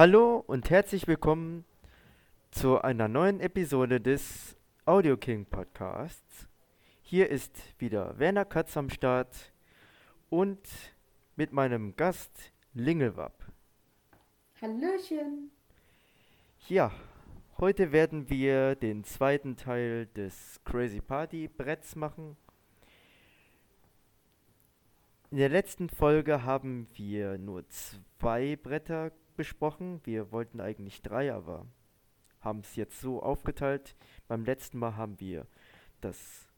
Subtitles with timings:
[0.00, 1.66] Hallo und herzlich willkommen
[2.50, 4.56] zu einer neuen Episode des
[4.86, 6.48] Audio King Podcasts.
[7.02, 9.52] Hier ist wieder Werner Katz am Start
[10.30, 10.58] und
[11.36, 13.44] mit meinem Gast Lingelwapp.
[14.62, 15.50] Hallöchen.
[16.66, 16.92] Ja,
[17.58, 22.38] heute werden wir den zweiten Teil des Crazy Party Bretts machen.
[25.30, 30.00] In der letzten Folge haben wir nur zwei Bretter besprochen.
[30.04, 31.66] Wir wollten eigentlich drei, aber
[32.40, 33.94] haben es jetzt so aufgeteilt.
[34.28, 35.46] Beim letzten Mal haben wir
[36.00, 36.48] das,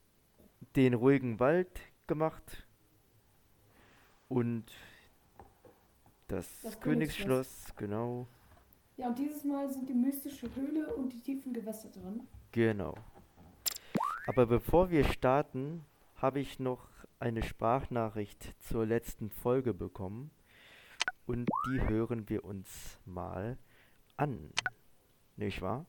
[0.76, 2.66] den ruhigen Wald gemacht
[4.28, 4.64] und
[6.28, 8.26] das, Das Königsschloss, genau,
[8.96, 12.26] Ja, und dieses Mal sind die mystische Höhle und die tiefen Gewässer drin.
[12.52, 12.94] genau.
[14.26, 16.86] Aber bevor wir starten, habe ich noch
[17.18, 20.30] eine Sprachnachricht zur letzten Folge bekommen
[21.26, 23.56] und die hören wir uns mal
[24.16, 24.50] an.
[25.36, 25.86] Nicht wahr?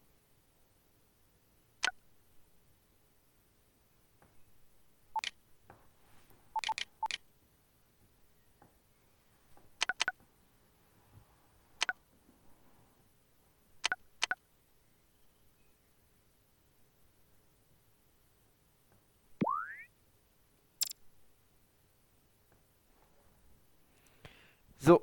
[24.83, 25.01] So,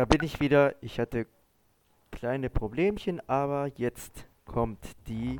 [0.00, 0.82] da bin ich wieder.
[0.82, 1.26] Ich hatte
[2.10, 5.38] kleine Problemchen, aber jetzt kommt die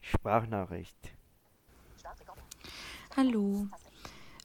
[0.00, 0.96] Sprachnachricht.
[3.14, 3.68] Hallo.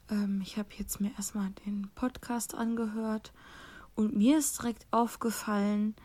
[0.10, 3.32] Ähm, ich habe jetzt mir erstmal den Podcast angehört
[3.96, 5.96] und mir ist direkt aufgefallen,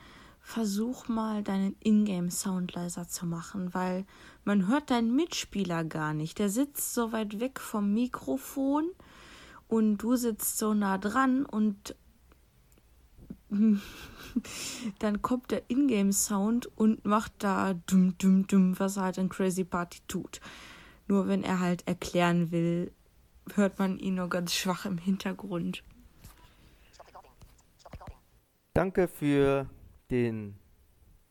[0.41, 4.07] versuch mal deinen Ingame-Sound leiser zu machen, weil
[4.45, 6.39] man hört deinen Mitspieler gar nicht.
[6.39, 8.89] Der sitzt so weit weg vom Mikrofon
[9.67, 11.97] und du sitzt so nah dran und
[14.99, 19.65] dann kommt der Ingame-Sound und macht da dumm, dumm, dumm, was er halt in Crazy
[19.65, 20.41] Party tut.
[21.09, 22.93] Nur wenn er halt erklären will,
[23.55, 25.83] hört man ihn nur ganz schwach im Hintergrund.
[28.73, 29.69] Danke für
[30.11, 30.57] den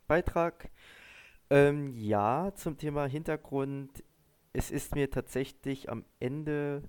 [0.08, 0.70] Beitrag.
[1.50, 4.04] Ähm, ja, zum Thema Hintergrund.
[4.54, 6.84] Es ist mir tatsächlich am Ende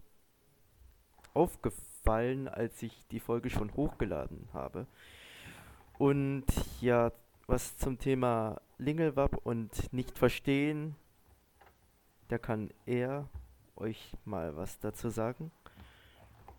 [1.32, 4.86] aufgefallen, als ich die Folge schon hochgeladen habe.
[6.02, 6.46] Und
[6.80, 7.12] ja,
[7.46, 10.96] was zum Thema Lingelwapp und nicht verstehen,
[12.26, 13.28] da kann er
[13.76, 15.52] euch mal was dazu sagen.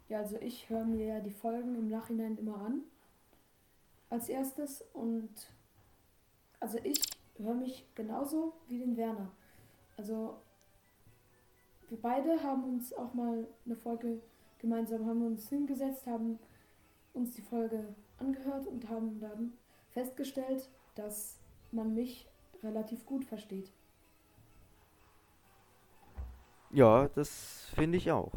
[0.08, 2.84] Ja, also ich höre mir ja die Folgen im Nachhinein immer an.
[4.10, 5.30] Als erstes und
[6.62, 7.02] also ich
[7.38, 9.30] höre mich genauso wie den Werner.
[9.98, 10.38] Also
[11.90, 14.22] wir beide haben uns auch mal eine Folge
[14.60, 16.40] gemeinsam haben uns hingesetzt, haben
[17.14, 17.94] uns die Folge
[18.24, 19.54] angehört und haben dann
[19.92, 21.40] festgestellt, dass
[21.72, 22.28] man mich
[22.64, 23.72] relativ gut versteht.
[26.72, 28.32] Ja, das finde ich auch.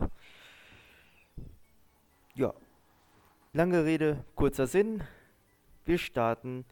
[2.35, 2.53] Ja.
[3.53, 5.03] Lange Rede, kurzer Sinn.
[5.87, 6.67] Wir starten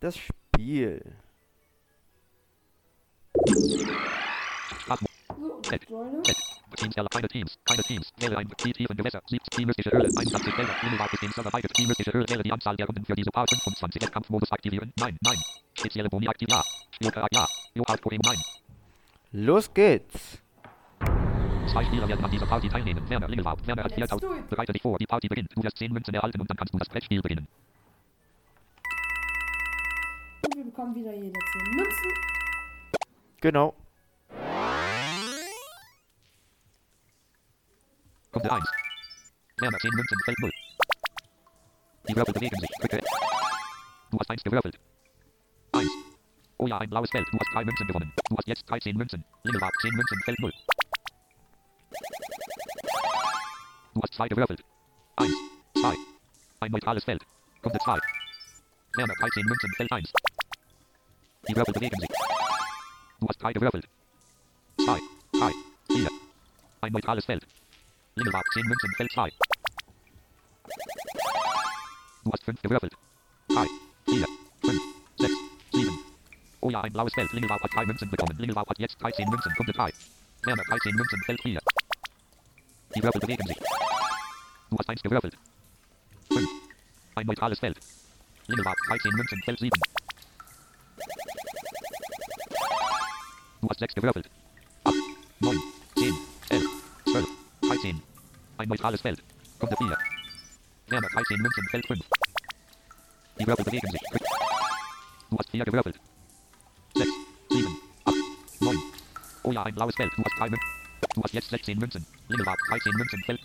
[0.00, 1.16] das Spiel.
[5.38, 5.86] So, Check.
[6.74, 8.12] Teamsteller, keine Teams, keine Teams.
[8.18, 11.52] Wähle ein die tiefen Gewässer, 70 die mystische Höhle, 81 Felder, Minimal ist dem Server
[11.52, 14.92] weitet, die mystische Höhle, wähle die Anzahl der Runden für diese Part 25, Wettkampfmodus aktivieren,
[14.98, 15.38] nein, nein.
[15.74, 16.62] Spezielle Boni aktiv, ja.
[17.00, 17.46] Joker, ja.
[17.74, 18.38] Joker, Poem, nein.
[19.32, 20.38] Los geht's.
[21.70, 23.08] Zwei Spieler werden an dieser Party teilnehmen.
[23.08, 24.22] Werner Lingelwart, Werner hat Let's 4000.
[24.22, 24.48] do it.
[24.48, 25.50] Bereite dich vor, die Party beginnt.
[25.54, 27.46] Du wirst 10 Münzen erhalten und dann kannst du das Brettspiel beginnen.
[30.46, 32.12] und wir bekommen wieder jeder 10 Münzen.
[33.40, 33.74] Genau.
[38.36, 38.64] Runde 1.
[39.60, 40.52] Werner 10 Münzen, Feld 0.
[42.06, 43.00] Die Würfel bewegen sich, drücke.
[44.10, 44.78] Du hast 1 gewürfelt.
[45.72, 45.88] 1.
[46.58, 47.26] Oh ja, ein blaues Feld.
[47.32, 48.12] Du hast 3 Münzen gewonnen.
[48.28, 49.24] Du hast jetzt 13 Münzen.
[49.44, 50.52] Lingelwart 10 Münzen, Feld 0.
[53.94, 54.62] Du hast 2 gewürfelt.
[55.16, 55.32] 1.
[55.80, 55.94] 2.
[56.60, 57.22] Ein neutrales Feld.
[57.64, 57.98] Runde 2.
[58.98, 60.12] Werner 13 Münzen, Feld 1.
[61.48, 62.10] Die Würfel bewegen sich.
[63.18, 63.88] Du hast 3 gewürfelt.
[64.84, 65.00] 2.
[65.38, 65.52] 3.
[65.90, 66.10] 4.
[66.82, 67.46] Ein neutrales Feld.
[68.16, 69.30] Lingelwart 10 Münzen, Feld 2.
[72.24, 72.94] Du hast 5 gewürfelt.
[73.48, 73.66] 3,
[74.06, 74.26] 4,
[74.62, 74.82] 5,
[75.18, 75.32] 6,
[75.74, 75.98] 7.
[76.62, 77.30] Oh ja, ein blaues Feld.
[77.32, 78.38] Lingelwart hat 3 Münzen bekommen.
[78.38, 79.52] Lingelwart hat jetzt 13 Münzen.
[79.58, 79.92] Runde 3.
[80.44, 81.60] Werner 13 Münzen, Feld 4.
[82.94, 83.58] Die Würfel bewegen sich.
[84.70, 85.36] Du hast 1 gewürfelt.
[86.32, 86.48] 5.
[87.16, 87.78] Ein neutrales Feld.
[88.46, 89.78] Lingelwart 13 Münzen, Feld 7.
[93.60, 94.30] Du hast 6 gewürfelt.
[94.84, 94.94] 8,
[95.40, 95.58] 9,
[95.96, 96.35] 10, 11, 12,
[97.68, 98.02] 13.
[98.58, 99.22] Ein neutrales Feld.
[99.60, 99.98] Runde 4.
[100.88, 102.00] Werner 13 Münzen, Feld 5.
[103.38, 104.00] Die Würfel bewegen sich.
[105.30, 105.98] Du hast vier gewürfelt.
[106.94, 107.10] Sechs,
[107.50, 108.14] sieben, acht,
[108.60, 108.78] neun.
[109.42, 110.12] Oh ja, ein blaues Feld.
[110.16, 110.68] Du hast drei Münzen.
[111.14, 112.06] Du hast jetzt 16 Münzen.
[112.28, 113.22] Lingelwart, 13 Münzen.
[113.24, 113.40] Feld.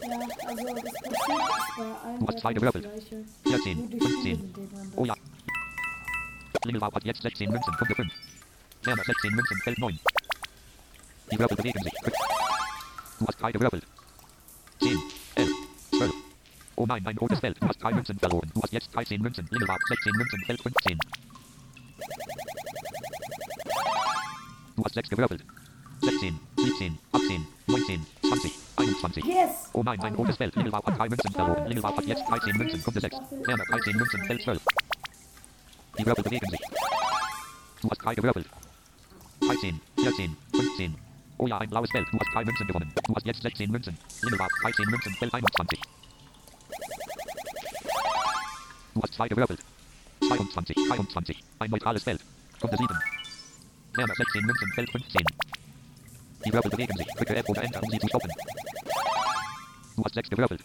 [0.00, 0.18] Ja,
[0.48, 2.84] also das Prinzip ist bei allen Du hast zwei Werten das gewürfelt.
[2.84, 3.24] gleiche.
[3.62, 4.20] 14, Nur die 15.
[4.20, 4.92] Spiele sind eben anders.
[4.96, 5.14] Oh ja.
[6.64, 7.74] Lingelwart hat jetzt 16 Münzen.
[7.76, 8.12] Punkte 5.
[8.84, 9.56] Werner 16 Münzen.
[9.62, 9.98] Feld 9.
[11.30, 11.92] Die Würfel bewegen sich.
[13.22, 13.86] Du hast drei gewürfelt.
[14.80, 14.98] 10,
[15.36, 15.48] 11,
[15.90, 16.12] 12.
[16.74, 17.56] Oh nein, ein rotes Feld.
[17.62, 18.50] Du hast drei Münzen verloren.
[18.52, 19.46] Du hast jetzt 13 Münzen.
[19.48, 20.42] Lingelwart 16 Münzen.
[20.44, 20.98] Feld 15.
[24.74, 25.44] Du hast 6 gewürfelt.
[26.00, 29.24] 16, 17, 18, 19, 20, 21.
[29.24, 29.70] Yes!
[29.72, 30.56] Oh nein, ein rotes Feld.
[30.56, 31.68] Lingelwart hat drei Münzen verloren.
[31.68, 32.82] Lingelwart hat jetzt 13 Münzen.
[32.82, 33.16] Punkte 6.
[33.46, 34.24] Werner 13 Münzen.
[34.24, 34.62] Feld 12.
[35.96, 36.60] Die Würfel bewegen sich.
[37.82, 38.48] Du hast drei gewürfelt.
[39.42, 41.01] 13, 14, 15.
[41.42, 42.06] Oh ja, ein blaues Feld.
[42.12, 42.92] Du hast drei Münzen gewonnen.
[43.04, 43.98] Du hast jetzt 16 Münzen.
[44.22, 45.12] Lingelwart 13 Münzen.
[45.14, 45.80] Feld 21.
[48.94, 49.58] Du hast zwei gewürfelt.
[50.28, 51.44] 22, 23.
[51.58, 52.20] Ein neutrales Feld.
[52.60, 52.96] Punkte 7.
[53.94, 54.72] Werner 16 Münzen.
[54.72, 55.24] Feld 15.
[56.44, 57.08] Die Würfel bewegen sich.
[57.08, 58.30] Drücke F oder Enter, um sie zu stoppen.
[59.96, 60.62] Du hast 6 gewürfelt.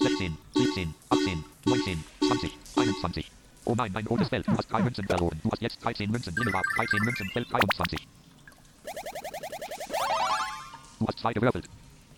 [0.00, 3.30] 16, 17, 18, 19, 20, 21.
[3.64, 4.48] Oh nein, ein rotes Feld.
[4.48, 5.38] Du hast drei Münzen verloren.
[5.44, 6.34] Du hast jetzt 13 Münzen.
[6.34, 7.30] Lingelwart 13 Münzen.
[7.30, 8.04] Feld 23.
[10.98, 11.68] Du hast zwei gewürfelt.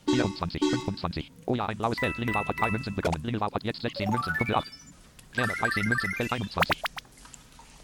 [0.06, 1.32] 24, 25.
[1.46, 2.16] Oh ja, ein blaues Feld.
[2.18, 3.22] Lingelwart hat drei Münzen bekommen.
[3.22, 4.32] Lingelwart hat jetzt 16 Münzen.
[4.36, 4.70] Punkte 8.
[5.34, 6.10] Werner 13 Münzen.
[6.16, 6.82] Feld 21.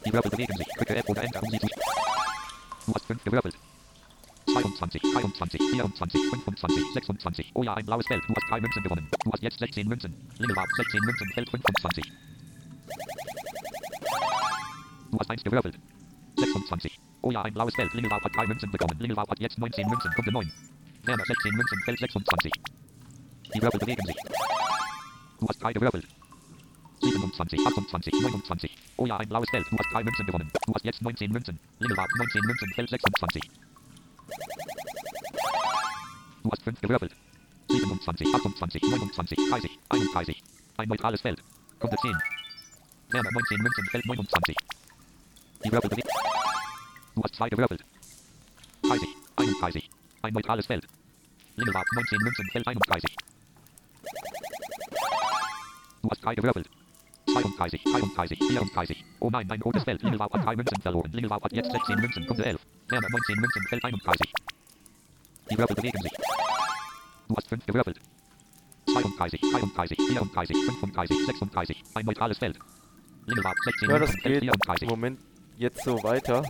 [0.07, 0.67] Die Würfel bewegen sich.
[0.79, 1.67] Drücke F oder Enter, um sie zu...
[2.87, 3.57] Du hast 5 gewürfelt.
[4.53, 7.51] 22, 23, 24, 25, 26.
[7.55, 8.23] Oh ja, ein blaues Feld.
[8.29, 9.09] Du hast drei Münzen gewonnen.
[9.25, 10.15] Du hast jetzt 16 Münzen.
[10.39, 11.29] Lingelwart 16 Münzen.
[11.35, 12.13] Feld 25.
[15.11, 15.79] Du hast eins gewürfelt.
[16.39, 17.01] 26.
[17.23, 17.93] Oh ja, ein blaues Feld.
[17.95, 18.99] Lingelwart hat drei Münzen bekommen.
[18.99, 20.11] Lingelwart hat jetzt 19 Münzen.
[20.15, 20.53] Punkte 9.
[21.07, 21.79] Werner 16 Münzen.
[21.85, 22.53] Feld 26.
[23.55, 24.17] Die Würfel bewegen sich.
[25.39, 26.07] Du hast drei gewürfelt.
[27.03, 28.77] 27, 28, 29.
[28.97, 29.67] Oh ja, ein blaues Feld.
[29.71, 30.51] Du hast drei Münzen gewonnen.
[30.67, 31.59] Du hast jetzt 19 Münzen.
[31.79, 32.73] Lingelwart 19 Münzen.
[32.75, 33.43] Feld 26.
[36.43, 37.15] Du hast 5 gewürfelt.
[37.71, 40.43] 27, 28, 29, 30, 31.
[40.79, 41.43] Ein neutrales Feld.
[41.81, 42.17] Punkte 10.
[43.11, 43.85] Werner 19 Münzen.
[43.91, 44.57] Feld 29.
[45.65, 46.09] Die Würfel bewegen.
[47.15, 47.85] Du hast 2 gewürfelt.
[48.83, 49.91] 30, 31.
[50.25, 50.87] Ein neutrales Feld.
[51.57, 52.49] Lingelwart 19 Münzen.
[52.51, 53.15] Feld 31.
[56.01, 56.71] Du hast 3 gewürfelt.
[57.31, 59.05] 32, 33, 34.
[59.21, 60.03] Oh nein, ein rotes Feld.
[60.03, 61.13] Lingelwart hat 3 Münzen verloren.
[61.13, 62.27] Lingelwart hat jetzt 16 Münzen.
[62.27, 62.59] Punkte 11.
[62.89, 63.63] Werner 19 Münzen.
[63.69, 64.33] Feld 31.
[65.51, 66.13] Die Würfel bewegen sich.
[67.29, 68.01] Du hast 5 gewürfelt.
[68.95, 71.83] 32, 33, 34, 35, 36.
[71.93, 72.59] Ein neutrales Feld.
[73.27, 74.23] Lingelwart 16 Ja, das Münzen.
[74.23, 74.89] Feld geht im 34.
[74.89, 75.21] Moment
[75.59, 76.43] jetzt so weiter.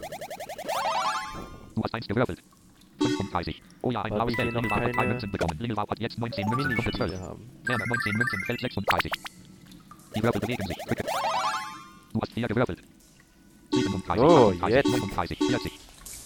[1.75, 2.41] Du hast 1 gewürfelt.
[3.09, 3.63] 35.
[3.83, 4.53] Oh ja, ein blaues Feld.
[4.53, 5.59] noch Lingelwart hat 3 keine Münzen bekommen.
[5.59, 6.75] Lingelwart hat jetzt 19 Münzen.
[6.75, 7.11] Punkte 12.
[7.11, 7.51] Minispiele haben.
[7.65, 8.45] Werner 19 Münzen.
[8.47, 9.13] Feld 36.
[10.17, 10.77] Die Würfel bewegen sich.
[10.87, 11.05] Drücke.
[12.13, 12.83] Du hast 4 gewürfelt.
[13.73, 14.91] 37, Oh, 38, jetzt.
[14.93, 15.73] 39, 40.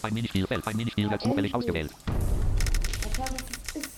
[0.02, 0.66] Ein Minispielfeld.
[0.66, 1.90] Ein Minispiel wird zufällig ausgewählt.
[3.18, 3.30] Was
[3.74, 3.88] ist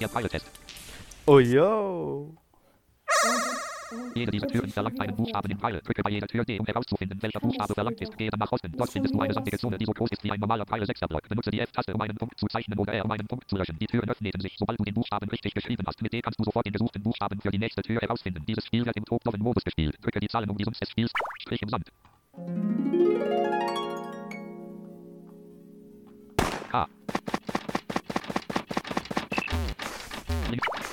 [0.00, 0.46] Der Pfeiltest.
[1.26, 2.32] Oh yo.
[4.14, 5.80] Jede dieser Türen verlangt einen Buchstaben im Pfeil.
[5.80, 8.16] Drücke bei jeder Tür D, um herauszufinden, welcher Buchstabe verlangt ist.
[8.18, 8.72] Gehe dann nach Osten.
[8.76, 11.00] Dort findest du eine sandige Zone, die so groß ist wie ein normaler Pfeil 6
[11.08, 11.28] Block.
[11.28, 13.78] Benutze die F-Taste, um einen Punkt zu zeichnen oder R, um einen Punkt zu löschen.
[13.78, 16.02] Die Türen öffnen sich, sobald du den Buchstaben richtig geschrieben hast.
[16.02, 18.44] Mit D kannst du sofort den gesuchten Buchstaben für die nächste Tür herausfinden.
[18.46, 19.96] Dieses Spiel wird im todloven Modus gespielt.
[20.02, 21.12] Drücke die Zahlen um die Summs des Spiels.
[21.40, 21.86] Strich im Sand.
[26.70, 26.86] K.
[30.50, 30.87] Links.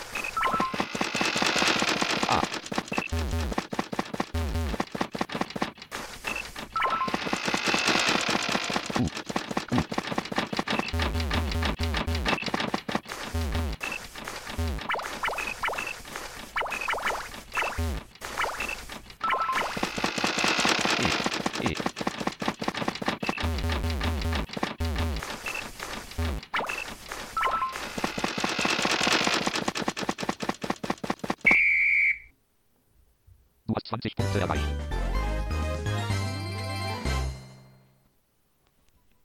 [33.96, 34.64] 20 Punkte erreicht.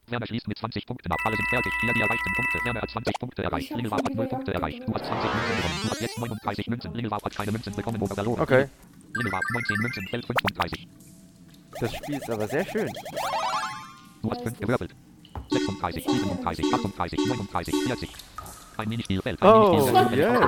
[0.06, 1.18] Werner schließt mit 20 Punkten ab.
[1.24, 1.72] Alle sind fertig.
[1.80, 2.58] Hier die erreichten Punkte.
[2.64, 3.70] Werner hat 20 Punkte erreicht.
[3.70, 4.82] Lingelwart hat schon 0 wieder Punkte erreicht.
[4.86, 5.80] Du hast 20 Münzen gewonnen.
[5.82, 6.94] Du hast jetzt 39 Münzen.
[6.94, 8.40] Lingelwart hat keine Münzen bekommen oder verloren.
[8.40, 8.68] Okay.
[9.14, 10.06] Lingelwart 19 Münzen.
[10.08, 10.88] Feld 35.
[11.80, 12.92] Das Spiel ist aber sehr schön.
[14.22, 14.94] Du hast 5 gewürfelt.
[15.50, 18.10] 36, 37, 38, 39, 40.
[18.76, 19.42] Ein Minispielfeld.
[19.42, 20.16] Ein Oh, Minispielfeld.
[20.16, 20.40] yeah.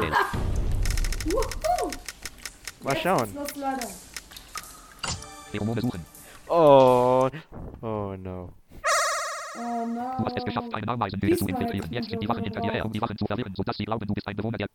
[2.84, 3.28] Mal Jetzt schauen.
[5.52, 6.04] Pheromone suchen.
[6.48, 7.28] Oh.
[7.82, 8.48] Oh no.
[9.54, 10.16] Oh no.
[10.18, 11.92] Du hast es geschafft, eine Ameisenhöhle zu infiltrieren.
[11.92, 14.06] Jetzt sind die Wachen hinter dir her, um die Wachen zu verwirren, sodass sie glauben,
[14.06, 14.66] du bist ein Bewohner der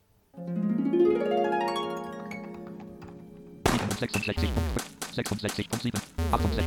[3.98, 4.50] 67,
[5.16, 6.66] 66, 7, 68,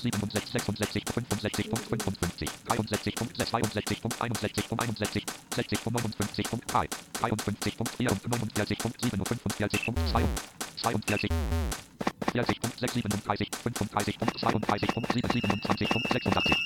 [0.00, 6.88] 67, 66, 65, 55, 63, 62, 61, 61, 60, 59, 3,
[7.20, 10.22] 53, 4, 49, 7, 45, 2,
[10.76, 11.28] 42,
[12.32, 16.56] 40, 6, 37, 35, 32, 7, 27, 86,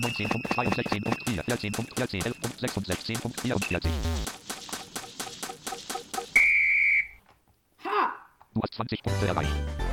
[0.00, 3.90] 19, 2, 16, 4, 14, 14, 11, 6, 16, 44.
[7.84, 8.14] Ha!
[8.54, 9.89] Du hast 20 Punkte erreicht.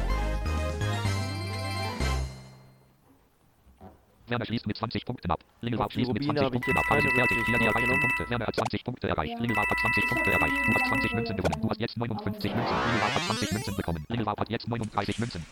[4.27, 5.39] Werner schließt mit 20 Punkten ab.
[5.61, 6.85] Die schließt mit Rubine 20 habe ich Punkten ab.
[6.89, 7.37] Alles fertig.
[7.45, 8.01] Hier erreichten aufgenommen.
[8.01, 8.29] Punkte.
[8.29, 9.33] Werner hat 20 Punkte erreicht.
[9.33, 9.39] Ja.
[9.39, 10.55] Lingelraub hat 20 Ich Punkte erreicht.
[10.67, 11.61] Du hast die 20 Münzen gewonnen.
[11.61, 12.75] Du hast jetzt 59 Münzen.
[12.75, 14.05] Lingelraub hat 20 Münzen bekommen.
[14.09, 15.45] Lingelraub hat jetzt 39 Münzen.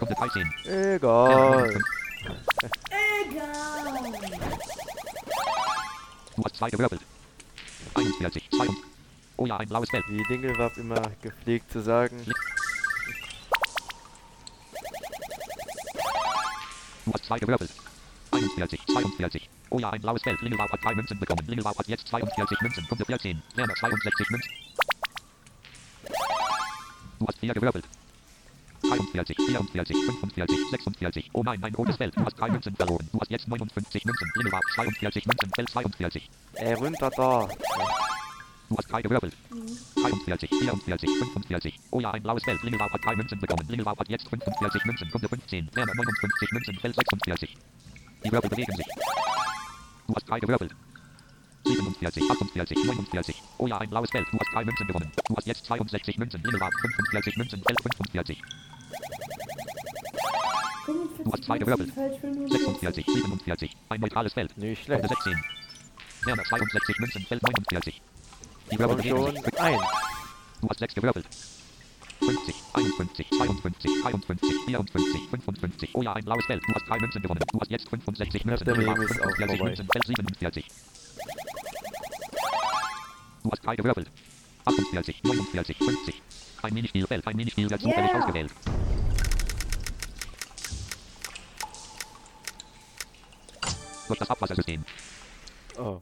[0.00, 0.52] Runde 13.
[0.64, 1.70] Egal.
[3.30, 3.50] Egal.
[6.36, 7.00] Du hast zwei gewirbelt.
[7.94, 8.76] 41, 2 und...
[9.36, 10.04] Oh ja, ein blaues Feld.
[10.08, 12.20] Wie Dingelwab immer gepflegt zu sagen.
[17.10, 17.72] Du hast zwei gewirbelt.
[18.30, 19.50] 41, 42.
[19.70, 20.40] Oh ja, ein blaues Feld.
[20.42, 21.44] Lingelraub hat drei Münzen bekommen.
[21.48, 22.86] Lingelraub hat jetzt 42 Münzen.
[22.88, 23.42] Runde 14.
[23.56, 24.52] Werner 62 Münzen.
[27.18, 27.84] Du hast vier gewirbelt.
[28.82, 31.30] 43, 44, 45, 46.
[31.32, 32.16] Oh nein, ein rotes Feld.
[32.16, 33.08] Du hast drei Münzen verloren.
[33.10, 34.32] Du hast jetzt 59 Münzen.
[34.36, 35.50] Lingelraub 42 Münzen.
[35.56, 36.30] Feld 42.
[36.54, 37.48] Ey, runter da.
[37.48, 38.09] Du
[38.76, 39.36] hast drei gewirbelt.
[40.00, 41.80] 43, 44, 45.
[41.90, 42.62] Oh ja, ein blaues Feld.
[42.62, 43.66] Lingelraub hat drei Münzen bekommen.
[43.68, 45.10] Lingelraub hat jetzt 45 Münzen.
[45.10, 45.70] Runde 15.
[45.74, 46.74] Werner 59 Münzen.
[46.76, 47.56] Feld 46.
[48.24, 48.86] Die Wirbel bewegen sich.
[50.06, 50.74] Du hast drei gewirbelt.
[51.66, 53.42] 47, 48, 49.
[53.58, 54.26] Oh ja, ein blaues Feld.
[54.30, 55.12] Du hast drei Münzen gewonnen.
[55.26, 56.42] Du hast jetzt 62 Münzen.
[56.42, 57.62] Lingelraub 45 Münzen.
[57.62, 58.42] Feld 45.
[60.86, 61.92] Du hast zwei gewirbelt.
[61.94, 63.76] 46, 47.
[63.88, 64.56] Ein neutrales Feld.
[64.56, 65.08] Nicht schlecht.
[65.08, 65.36] 16.
[66.24, 67.22] Werner 62 Münzen.
[67.26, 68.00] Feld 49.
[68.70, 69.60] Die sich.
[69.60, 69.82] eins.
[70.60, 71.26] Du hast sechs gewirbelt.
[72.20, 75.90] 50, 51, 52, 53, 54, 55.
[75.94, 76.62] Oh ja, ein blaues Feld.
[76.66, 77.40] Du hast drei Münzen gewonnen.
[77.50, 78.64] Du hast jetzt 65 Münzen.
[78.66, 79.64] der Meme ist auch 45 vorbei.
[79.64, 79.88] Münzen.
[79.90, 80.66] Feld 47.
[83.42, 84.10] Du hast drei gewirbelt.
[84.66, 86.22] 48, 49, 50.
[86.62, 87.26] Ein Minispielfeld.
[87.26, 88.20] Ein Minispiel wird zufällig Yeah.
[88.20, 88.52] ausgewählt.
[94.06, 94.84] Durch das Abwassersystem.
[95.78, 96.00] Oh.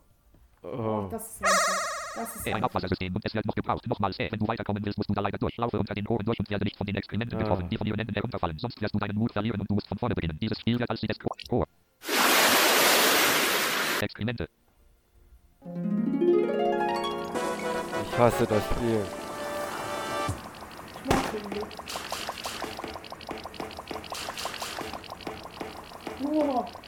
[0.63, 1.09] Oh, Oh.
[1.11, 1.88] das ist.
[2.19, 2.65] Das ist Äh, ein.
[2.65, 3.87] Abwassersystem und es wird noch gebraucht.
[3.87, 5.57] Nochmals, äh, wenn du weiterkommen willst, musst du da leider durch.
[5.57, 7.43] Laufe unter den Rohren durch und werde nicht von den Exkrementen Ah.
[7.43, 8.59] getroffen, die von ihren Enden herunterfallen.
[8.59, 10.37] Sonst wirst du deinen Mut verlieren und du musst von vorne beginnen.
[10.41, 11.37] Dieses Spiel wird als die Tor.
[11.49, 11.67] Tor.
[14.01, 14.49] Exkremente.
[18.11, 19.05] Ich hasse das Spiel.
[26.21, 26.88] Ich mag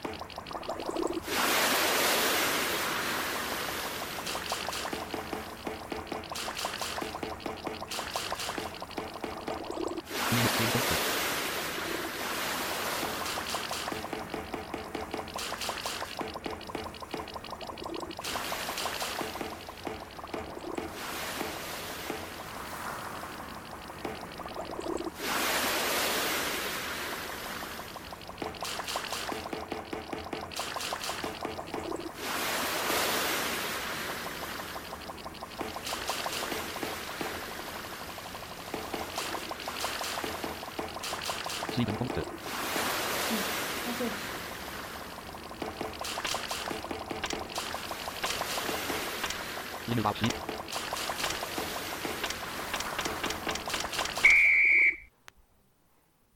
[50.01, 50.35] Schießt.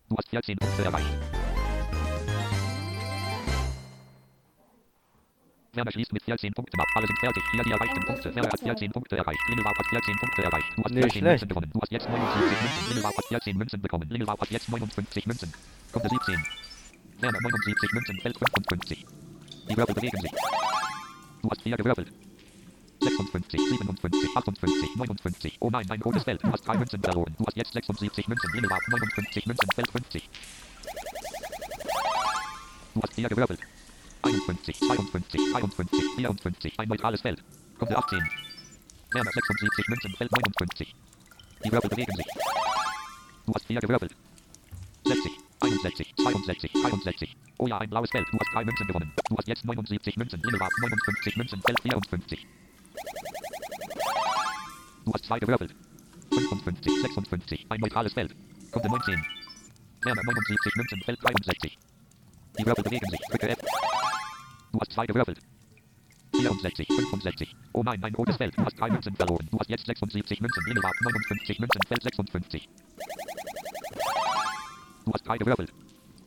[0.09, 1.07] Du hast 14 Punkte erreicht.
[5.73, 6.87] Werner schließt mit 14 Punkten ab.
[6.95, 7.43] Alle sind fertig.
[7.51, 8.35] Hier die erreichten Punkte.
[8.35, 8.65] Werner hat besser.
[8.65, 9.39] 14 Punkte erreicht.
[9.49, 10.67] Lingelraub hat 14 Punkte erreicht.
[10.77, 11.41] Du hast Nicht 14 schlecht.
[11.41, 11.71] Münzen gewonnen.
[11.73, 12.87] Du hast jetzt 79 Münzen.
[12.89, 14.09] Lingelraub hat 14 Münzen bekommen.
[14.09, 15.53] Lingelraub hat jetzt 59 Münzen.
[15.93, 16.45] Runde 17.
[17.19, 18.19] Werner 79 Münzen.
[18.21, 19.05] Feld 55.
[19.69, 20.31] Die Wirbel bewegen sich.
[21.41, 22.11] Du hast 4 gewirbelt.
[23.35, 25.57] 56, 57, 58, 59.
[25.59, 26.41] Oh nein, ein rotes Feld.
[26.41, 27.35] Du hast drei Münzen verloren.
[27.37, 28.49] Du hast jetzt 76 Münzen.
[28.53, 29.67] Lingelraub 59 Münzen.
[29.75, 30.29] Feld 50.
[32.93, 33.59] Du hast 4 gewirbelt.
[34.21, 36.79] 51, 52, 53, 54.
[36.79, 37.43] Ein neutrales Feld.
[37.81, 38.19] Runde 18.
[39.11, 40.15] Werner 76 Münzen.
[40.15, 40.95] Feld 59.
[41.65, 42.27] Die Wirbel bewegen sich.
[43.45, 44.15] Du hast 4 gewirbelt.
[45.05, 47.37] 60, 61, 62, 63.
[47.57, 48.27] Oh ja, ein blaues Feld.
[48.31, 49.11] Du hast drei Münzen gewonnen.
[49.29, 50.41] Du hast jetzt 79 Münzen.
[50.41, 51.61] Lingelraub 59 Münzen.
[51.61, 52.47] Feld 54.
[55.05, 55.75] Du hast zwei gewirbelt.
[56.31, 57.65] 55, 56.
[57.69, 58.35] Ein neutrales Feld.
[58.73, 59.23] Runde 19.
[60.03, 61.01] Werner 79 Münzen.
[61.01, 61.77] Feld 63.
[62.57, 63.19] Die Wirbel bewegen sich.
[63.29, 63.59] Drücke F.
[64.71, 65.39] Du hast zwei gewürfelt.
[66.35, 67.55] 64, 65.
[67.73, 68.57] Oh nein, ein rotes Feld.
[68.57, 69.47] Du hast drei Münzen verloren.
[69.51, 70.65] Du hast jetzt 76 Münzen.
[70.65, 71.81] Lingelwart 59 Münzen.
[71.87, 72.67] Feld 56.
[75.05, 75.71] Du hast drei gewürfelt.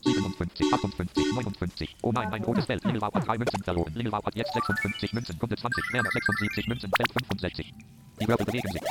[0.05, 1.97] 57, 58, 59.
[2.03, 2.85] Oh nein, ein rotes Feld.
[2.85, 3.93] Lingelwart hat drei Münzen verloren.
[3.95, 5.37] Lingelwart hat jetzt 56 Münzen.
[5.39, 5.93] Kunde 20.
[5.93, 6.91] Werner 76 Münzen.
[6.97, 7.75] Feld 65.
[8.21, 8.83] Die Würfel bewegen sich.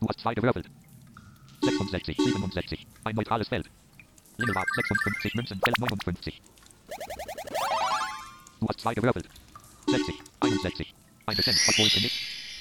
[0.00, 0.68] Du hast zwei gewürfelt.
[1.62, 2.86] 66, 67.
[3.04, 3.70] Ein neutrales Feld.
[4.36, 5.60] Lingelwart 56 Münzen.
[5.60, 6.42] Feld 59.
[8.60, 9.28] Du hast zwei gewürfelt.
[9.86, 10.94] 60, 61.
[11.26, 11.56] Ein Geschenk.
[11.66, 12.16] Was wollte nicht?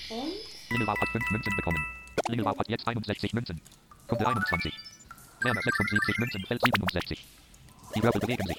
[0.10, 0.32] Und?
[0.70, 1.86] Lingelwart hat 5 Münzen bekommen.
[2.30, 3.62] Lingelwart hat jetzt 61 Münzen.
[4.08, 4.74] Kunde 21.
[5.42, 6.46] Werner 76 Münzen.
[6.46, 7.26] Feld 67.
[7.96, 8.58] Die Würfel bewegen sich.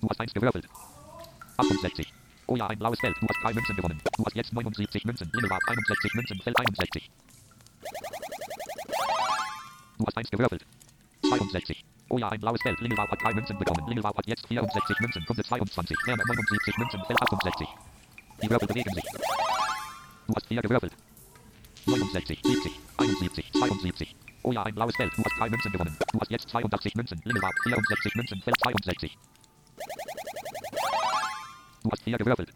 [0.00, 0.68] Du hast eins gewürfelt.
[1.56, 2.12] 68.
[2.48, 3.14] Oh ja, ein blaues Feld.
[3.20, 4.00] Du hast drei Münzen gewonnen.
[4.16, 5.30] Du hast jetzt 79 Münzen.
[5.34, 6.40] Lingelwart 61 Münzen.
[6.40, 7.10] Feld 61.
[9.98, 10.64] Du hast eins gewürfelt.
[11.28, 11.84] 62.
[12.08, 12.80] Oh ja, ein blaues Feld.
[12.80, 13.86] Lingelwart hat drei Münzen bekommen.
[13.86, 15.26] Lingelwart hat jetzt 64 Münzen.
[15.26, 15.96] Kunde 22.
[16.06, 17.04] Werner 79 Münzen.
[17.04, 17.68] Feld 68.
[18.42, 19.04] Die Würfel bewegen sich.
[20.26, 20.94] Du hast vier gewürfelt.
[21.84, 24.16] 69, 70, 71, 72.
[24.42, 25.12] Oh ja, ein blaues Feld.
[25.14, 25.94] Du hast drei Münzen gewonnen.
[26.12, 27.20] Du hast jetzt 82 Münzen.
[27.24, 28.40] Lingelwart 64 Münzen.
[28.40, 29.18] Feld 62.
[31.88, 32.52] Du hast vier gewürfelt.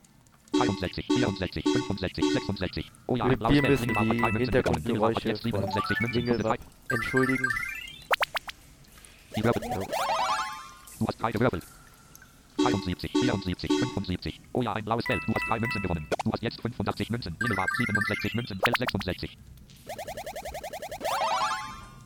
[0.52, 2.92] 63, 64, 65, 66.
[3.06, 3.80] Oh ja, Wir, ein blaues wir Feld.
[3.80, 6.12] müssen die Hintergrundgeräusche jetzt 67 von.
[6.12, 6.60] Ringelwart
[6.90, 7.48] entschuldigen.
[9.34, 9.62] Die Würfel.
[9.70, 9.78] Ja.
[10.98, 11.64] Du hast drei gewürfelt.
[12.58, 14.40] 73, 74, 75.
[14.52, 15.22] Oh ja, ein blaues Feld.
[15.26, 16.06] Du hast drei Münzen gewonnen.
[16.24, 17.34] Du hast jetzt 85 Münzen.
[17.40, 18.60] Lingelwart 67 Münzen.
[18.62, 19.38] Feld 66.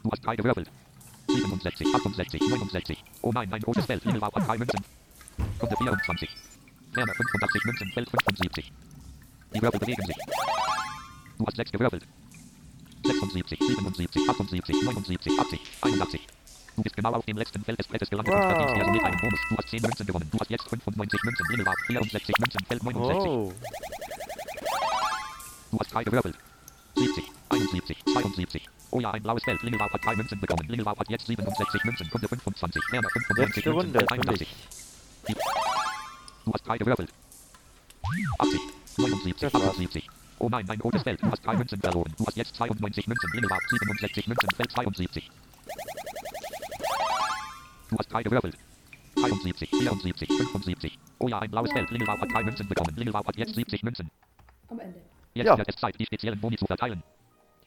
[0.04, 0.71] Du hast drei gewürfelt.
[1.26, 3.04] 67, 68, 69.
[3.23, 4.04] Oh nein, ein großes Feld.
[4.04, 4.78] Lingelwart hat drei Münzen.
[5.59, 6.30] Kunde 24.
[6.97, 7.93] Werner 85 Münzen.
[7.93, 8.73] Feld 75.
[9.55, 10.17] Die Würfel bewegen sich.
[11.38, 12.07] Du hast sechs gewürfelt.
[13.05, 16.26] 76, 77, 78, 79, 80, 81.
[16.76, 18.49] Du bist genau auf dem letzten Feld des Brettes gelandet und Wow.
[18.49, 19.41] verdienst dir somit einen Bonus.
[19.49, 20.29] Du hast 10 Münzen gewonnen.
[20.31, 21.47] Du hast jetzt 95 Münzen.
[21.50, 22.65] Lingelwart 64 Münzen.
[22.67, 23.31] Feld 69.
[23.31, 23.53] Oh,
[25.71, 26.37] Du hast drei gewürfelt.
[26.97, 28.69] 70, 71, 72.
[28.90, 29.62] Oh ja, ein blaues Feld.
[29.62, 30.68] Lingelwart hat drei Münzen bekommen.
[30.68, 32.11] Lingelwart hat jetzt 67 Münzen.
[32.11, 32.83] Kunde 25.
[32.90, 33.92] Werner 95 letzte Münzen.
[33.92, 34.49] Feld für 81.
[35.29, 35.37] mich.
[36.46, 37.12] Du hast drei gewürfelt.
[38.38, 38.61] 80,
[38.98, 39.64] 79, Das war's.
[39.70, 40.09] 78.
[40.38, 41.20] Oh nein, ein rotes Feld.
[41.22, 42.14] Du hast drei Münzen verloren.
[42.16, 43.30] Du hast jetzt 92 Münzen.
[43.35, 44.48] Lingelwart 67 Münzen.
[44.56, 45.30] Feld 72.
[47.90, 48.56] Du hast drei gewürfelt.
[49.16, 50.98] 73, 74, 75.
[51.18, 51.90] Oh ja, ein blaues Feld.
[51.90, 52.94] Lingelwart hat drei Münzen bekommen.
[52.96, 54.11] Lingelwart hat jetzt 70 Münzen.
[54.68, 55.00] Am Ende.
[55.35, 55.59] Jetzt Ja.
[55.59, 57.02] wird es Zeit, die speziellen Boni zu verteilen.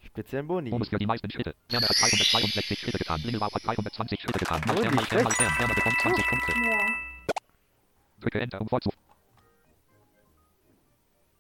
[0.05, 0.69] Speziellen Boni.
[0.69, 1.53] Bonus für die meisten Schritte.
[1.69, 3.21] Werner hat 362 Schritte getan.
[3.23, 4.61] Lingelwart hat 320 Schritte getan.
[4.65, 5.51] Mal Stern, nicht mal Stern, mal schlecht.
[5.51, 5.59] Stern.
[5.59, 6.51] Werner bekommt 20 Punkte.
[6.53, 6.77] Ja.
[8.19, 9.03] Drücke Enter, um fortzufahren.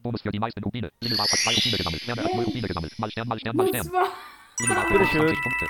[0.01, 0.91] Bonus für die meisten Rubine.
[1.01, 2.07] Lingelwart hat 2 Rubine gesammelt.
[2.07, 2.99] Werner hat 0 Rubine gesammelt.
[2.99, 3.83] Mal Stern, mal Stern, mal Stern.
[3.85, 4.65] zwei.
[4.67, 5.19] Bekommt schön.
[5.27, 5.67] 20 Punkte.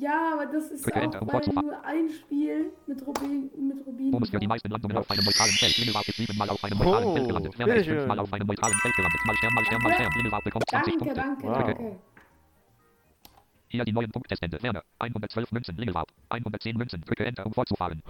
[0.00, 1.66] Ja, aber das ist Drücke Enter, auch um bei fortzufahren.
[1.66, 4.10] nur ein Spiel mit Rubin, mit Rubin.
[4.12, 5.76] Bonus für die meisten Landungen auf einem neutralen Feld.
[5.78, 7.58] Lingelwart ist 7 Mal auf einem neutralen Oh, Feld gelandet.
[7.58, 7.98] Werner ist bitteschön.
[7.98, 9.20] 5 Mal auf einem neutralen Feld gelandet.
[9.26, 10.12] Mal Stern, mal Stern, mal Stern.
[10.14, 11.20] Lingelwart bekommt 20 Danke, Punkte.
[11.20, 11.56] danke, Wow.
[11.76, 11.96] danke.
[13.68, 14.62] Hier die neuen Punktestände.
[14.62, 15.76] Werner, 112 Münzen.
[15.76, 17.00] Lingelwart, 110 Münzen.
[17.00, 18.00] Drücke Enter, um fortzufahren.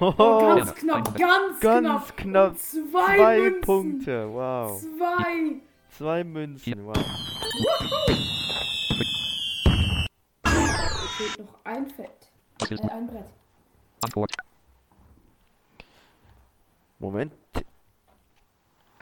[0.00, 2.16] Oh, ganz knapp, ganz, ganz knapp.
[2.16, 2.58] knapp.
[2.58, 3.60] Zwei, zwei Münzen.
[3.60, 4.28] Punkte.
[4.32, 4.80] Wow.
[4.80, 5.60] Zwei.
[5.90, 6.86] Zwei Münzen.
[6.86, 6.96] Wow.
[10.44, 12.10] Es fehlt noch ein Feld.
[12.70, 13.26] Äh, ein Brett.
[14.04, 14.32] Antwort.
[16.98, 17.32] Moment.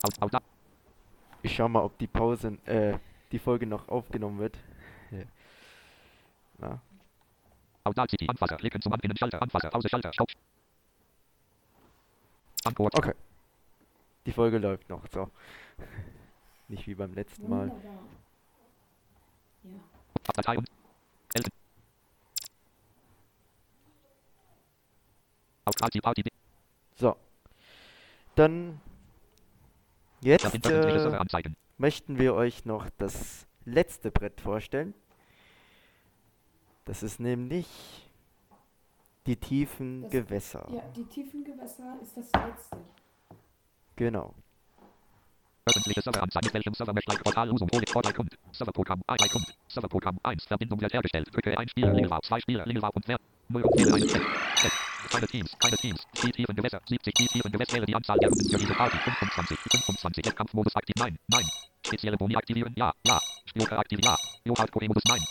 [0.03, 0.43] Aus, aus, ab.
[1.43, 2.99] Ich schau mal, ob die Pause, äh,
[3.33, 4.59] die Folge noch aufgenommen wird.
[6.59, 6.81] Na,
[7.85, 10.29] Audacity, Anfasser, klicken zum Anpinnen, Schalter, Anfasser, Pause, Schalter, Stopp.
[12.65, 12.97] Antwort.
[12.99, 13.15] okay.
[14.27, 15.31] Die Folge läuft noch, so.
[16.69, 17.69] Nicht wie beim letzten Mal.
[17.69, 17.91] Ja.
[26.97, 27.17] So.
[28.35, 28.81] Dann
[30.21, 34.95] jetzt äh, möchten wir euch noch das letzte Brett vorstellen.
[36.85, 38.10] Das ist nämlich
[39.27, 40.67] die tiefen Das- Gewässer.
[40.73, 42.77] ja, die tiefen Gewässer ist das letzte.
[43.97, 44.35] Genau.
[45.67, 46.47] Öffentliche Server anzeigen.
[46.47, 48.37] Mit welchem Server möchte ich Portal Usum ohne kommt.
[48.53, 49.55] Serverprogramm, AI kommt.
[49.69, 50.45] Serverprogramm 1.
[50.47, 51.29] Verbindung wird hergestellt.
[51.33, 53.19] Drücke ein Spieler, Lingelwart, zwei Spieler, Lingelwart und wer.
[53.49, 54.23] 0 und einen Set.
[54.57, 54.73] Set.
[55.11, 56.01] Keine Teams, keine Teams.
[56.23, 56.81] Die tiefen Gewässer.
[56.89, 58.97] 70 die tiefen Gewässer wäre die Anzahl der Runden für diese Party.
[58.99, 60.25] 25, 25.
[60.27, 60.95] Wettkampfmodus aktiv.
[60.99, 61.45] Nein, nein.
[61.87, 62.73] Spezielle Boni aktivieren.
[62.77, 63.21] Ja, ja.
[63.47, 64.17] Spielker aktivieren.
[64.45, 64.55] Ja.
[64.55, 64.55] Jo
[64.87, 65.03] Modus.
[65.09, 65.23] Nein.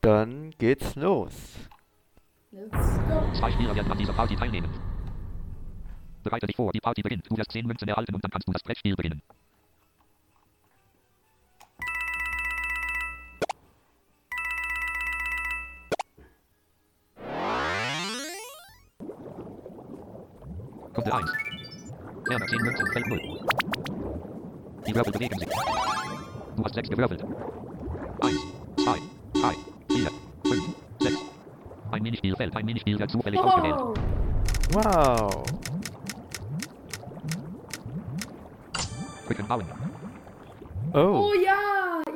[0.00, 1.32] Dann geht's los.
[2.50, 4.70] Zwei Spieler werden an dieser Party teilnehmen.
[6.22, 7.30] Bereite dich vor, die Party beginnt.
[7.30, 9.20] Du wirst 10 Münzen erhalten und dann kannst du das Brettspiel beginnen.
[20.94, 21.30] Kunde 1.
[22.28, 23.18] Werner 10 Münzen, Feld 0.
[24.86, 25.48] Die Würfel bewegen sich.
[26.56, 27.22] Du hast 6 gewürfelt.
[28.22, 28.36] 1,
[28.84, 29.17] 2, 3, 4, 5, 6.
[31.90, 33.76] Ein Minispielfeld, ein Minispiel wird zufällig ausgewählt.
[34.72, 34.84] Wow.
[34.84, 35.44] Wow.
[39.26, 39.64] Brücken bauen.
[40.92, 41.52] Oh, Oh ja!
[42.06, 42.08] Ja!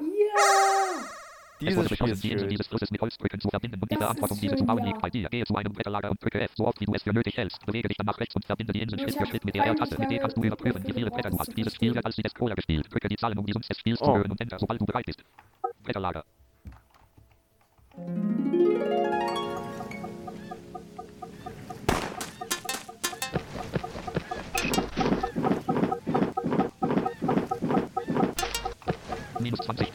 [1.62, 3.90] Es dieses wurde Spiel beschlossen, ist die Insel dieses Flusses mit Holzbrücken zu verbinden und
[3.90, 5.28] die Das Verantwortung, ist diese zu bauen, liegt bei dir.
[5.28, 7.64] Gehe zu einem Bretterlager und drücke F, so oft wie du es für nötig hältst.
[7.64, 9.98] Bewege dich dann nach rechts und verbinde die Insel Schritt für Schritt mit der R-Taste.
[9.98, 11.56] Mit der kannst du überprüfen, wie viele Bretter du hast.
[11.56, 12.92] Dieses Spiel wird als die des Cola gespielt.
[12.92, 14.16] Drücke die Zahlen, um die Summen des Spiels zu Oh.
[14.16, 15.22] hören und Enter, sobald du bereit bist.
[15.84, 16.24] Bretterlager.
[29.42, 29.91] Minus 20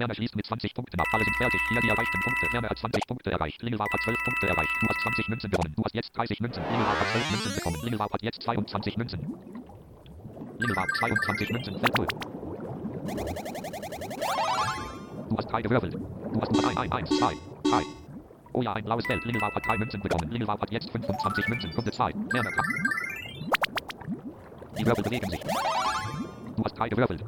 [0.00, 1.06] Werner schließt mit 20 Punkten ab.
[1.12, 1.60] Alle sind fertig.
[1.68, 2.46] Hier die erreichten Punkte.
[2.52, 3.62] Werner hat 20 Punkte erreicht.
[3.62, 4.72] Lingelbach hat 12 Punkte erreicht.
[4.80, 5.74] Du hast 20 Münzen gewonnen.
[5.76, 6.62] Du hast jetzt 30 Münzen.
[6.64, 7.76] Lingelbach hat 12 Münzen bekommen.
[7.84, 9.20] Lingelbach hat jetzt 22 Münzen.
[10.58, 11.78] Lingelbach 22 Münzen.
[11.78, 12.06] Feld 0.
[15.28, 15.94] Du hast 3 gewürfelt.
[15.94, 17.34] Du hast nur 1, 1, 2,
[17.64, 17.82] 3.
[18.54, 19.22] Oh ja, ein blaues Feld.
[19.26, 20.30] Lingelbach hat 3 Münzen bekommen.
[20.30, 21.70] Lingelbach hat jetzt 25 Münzen.
[21.74, 22.14] Kunde 2.
[22.32, 22.64] Werner kann.
[24.78, 25.40] Die Würfel bewegen sich.
[26.56, 27.22] Du hast 3 gewürfelt.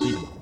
[0.00, 0.33] 7, 8, 9.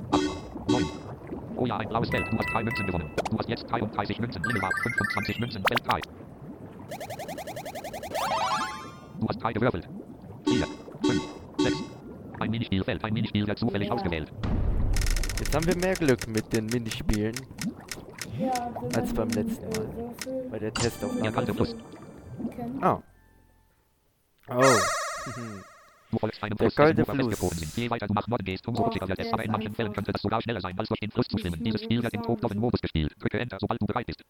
[1.62, 2.26] Oh ja, ein blaues Feld.
[2.28, 3.08] Du hast 3 Münzen gewonnen.
[3.30, 4.42] Du hast jetzt 33 Münzen.
[4.42, 5.62] Lingelbach 25 Münzen.
[5.64, 6.00] Feld 3.
[9.20, 9.88] Du hast 3 gewürfelt.
[10.48, 10.66] 4,
[11.04, 11.22] 5,
[11.58, 11.76] 6.
[12.40, 13.04] Ein Minispielfeld.
[13.04, 13.94] Ein Minispiel wird zufällig Ja.
[13.94, 14.32] ausgewählt.
[15.38, 17.36] Jetzt haben wir mehr Glück mit den Minispielen
[18.40, 18.50] Ja,
[18.96, 20.10] als beim letzten Mal.
[20.50, 21.30] Bei der Der Testaufnahme.
[21.30, 21.76] kalte Fluss.
[22.80, 22.98] Ah.
[24.48, 24.52] Oh.
[24.56, 25.71] Du folgst einem
[26.12, 27.16] Der Ufer Fluss.
[27.16, 27.76] festgefroren sind.
[27.76, 29.26] Je weiter du nach Norden gehst, umso rutschiger wird es.
[29.26, 31.38] der Aber in manchen Fällen könnte das sogar schneller sein, als durch den Fluss zu
[31.38, 31.62] schwimmen.
[31.64, 32.22] Dieses Spiel wird im.
[32.22, 33.14] Tobloven Modus gespielt.
[33.18, 34.22] Drücke Enter, sobald du bereit bist.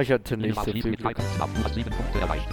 [0.00, 1.16] Ich hatte nicht so viel mit 3 Glück.
[1.16, 1.50] Punkten ab.
[1.54, 2.48] Du hast 7 Punkte erreicht.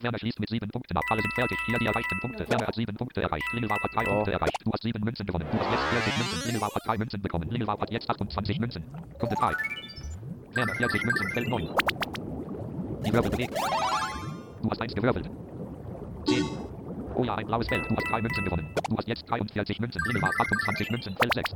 [0.00, 1.04] Werner schließt mit 7 Punkten ab.
[1.08, 1.58] Alle sind fertig.
[1.66, 2.46] Hier die erreichten Punkte.
[2.50, 3.46] Werner hat 7 Punkte erreicht.
[3.54, 4.14] Lingelbach hat 3 Oh.
[4.14, 4.58] Punkte erreicht.
[4.62, 5.46] Du hast 7 Münzen gewonnen.
[5.50, 6.46] Du hast jetzt 40 Münzen.
[6.46, 7.50] Lingelbach hat 3 Münzen bekommen.
[7.50, 8.84] Lingelbach hat jetzt 28 Münzen.
[9.18, 9.52] Kunde 3.
[10.54, 11.28] Werner 40 Münzen.
[11.30, 11.68] Feld 9.
[13.06, 13.56] Die Würfel bewegt.
[14.62, 15.30] Du hast 1 gewürfelt.
[16.26, 16.44] 10.
[17.14, 17.88] Oh ja, ein blaues Feld.
[17.88, 18.68] Du hast 3 Münzen gewonnen.
[18.88, 20.02] Du hast jetzt 43 Münzen.
[20.08, 21.16] Lingelbach 28 Münzen.
[21.16, 21.54] Feld 6.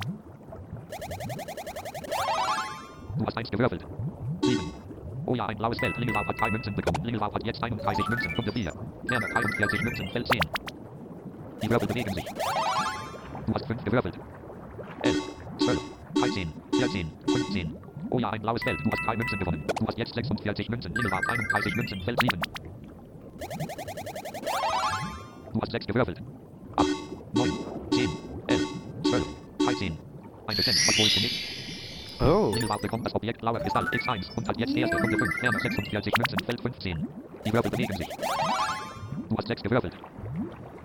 [3.18, 3.86] Du hast 1 gewürfelt.
[4.42, 4.60] 7.
[5.26, 5.96] Oh ja, ein blaues Feld.
[5.96, 7.04] Lingelbach hat 3 Münzen bekommen.
[7.04, 8.34] Lingelbach hat jetzt 31 Münzen.
[8.34, 8.72] Kunde 4.
[9.04, 10.08] Werner 43 Münzen.
[10.10, 10.40] Feld 10.
[11.62, 12.24] Die Würfel bewegen sich.
[13.46, 14.18] Du hast fünf gewürfelt.
[15.02, 15.16] 11,
[15.58, 15.80] 12,
[16.14, 17.76] 13, 14, 15.
[18.10, 18.78] Oh ja, ein blaues Feld.
[18.84, 19.64] Du hast drei Münzen gewonnen.
[19.78, 20.94] Du hast jetzt 46 Münzen.
[20.94, 22.00] Lila 31 Münzen.
[22.02, 22.40] Feld 7.
[25.52, 26.22] Du hast 6 gewürfelt.
[26.76, 26.86] 8,
[27.34, 27.50] 9,
[27.92, 28.10] 10,
[28.48, 28.60] 11,
[29.04, 29.24] 12,
[29.64, 29.98] 13.
[30.46, 30.76] Ein Geschenk.
[30.76, 31.55] Was holst du nicht?
[32.20, 32.54] Oh.
[32.80, 35.34] Bekommt das Objekt blauer Kristall X1 und hat jetzt erste Runde 5.
[35.40, 36.38] Ferner 46 Münzen.
[36.44, 37.06] Feld 15.
[37.44, 38.08] Die Würfel bewegen sich.
[39.28, 39.96] Du hast 6 gewürfelt.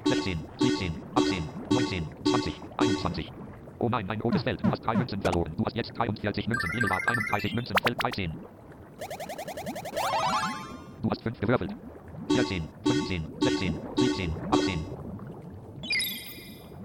[0.06, 3.32] 16, 17, 18, 19, 20, 21.
[3.80, 4.64] Oh nein, ein rotes Feld.
[4.64, 5.54] Du hast drei Münzen verloren.
[5.58, 6.70] Du hast jetzt 43 Münzen.
[6.74, 7.76] Lila 31 Münzen.
[7.84, 8.34] Feld 13.
[11.02, 11.76] Du hast 5 gewürfelt.
[12.30, 14.81] 14, 15, 16, 17, 18.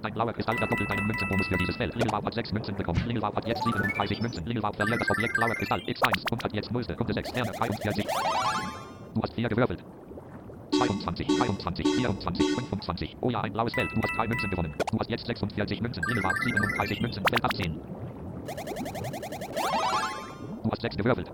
[0.06, 1.92] Ein blauer Kristall verdoppelt deinen Münzenbonus für dieses Feld.
[1.96, 3.02] Lingelwau hat 6 Münzen bekommen.
[3.06, 4.46] Lingelwau hat jetzt 37 Münzen.
[4.46, 6.84] Lingelwau verliert das Objekt blauer Kristall X1 und hat jetzt 0.
[6.96, 7.32] Runde 6.
[7.32, 8.06] Ferner 43.
[9.14, 9.84] Du hast 4 gewürfelt.
[10.78, 13.16] 22, 23, 24, 25.
[13.20, 13.90] Oh ja, ein blaues Feld.
[13.90, 14.74] Du hast 3 Münzen gewonnen.
[14.92, 16.04] Du hast jetzt 46 Münzen.
[16.06, 17.24] Lingelwau 37 Münzen.
[17.28, 17.80] Feld 18.
[20.62, 21.32] Du hast 6 gewürfelt.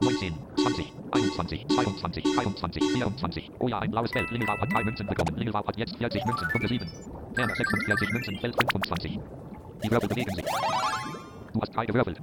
[0.00, 3.50] 19, 20, 21, 22, 23, 24.
[3.58, 4.30] Oh ja, ein blaues Feld.
[4.30, 5.36] Lingelwau hat 3 Münzen bekommen.
[5.36, 6.48] Lingelwau hat jetzt 40 Münzen.
[6.50, 6.88] Runde 7.
[7.36, 8.38] Ferner 46 Münzen.
[8.38, 9.20] Feld 25.
[9.84, 10.44] Die Würfel bewegen sich.
[11.52, 12.18] Du hast 3 gewürfelt.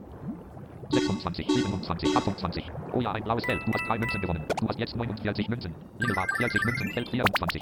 [0.89, 2.71] 26, 27, 28.
[2.93, 3.61] Oh ja, ein blaues Feld.
[3.65, 4.43] Du hast 3 Münzen gewonnen.
[4.57, 5.75] Du hast jetzt 49 Münzen.
[5.99, 6.91] Lingelwau 40 Münzen.
[6.93, 7.61] Feld 24.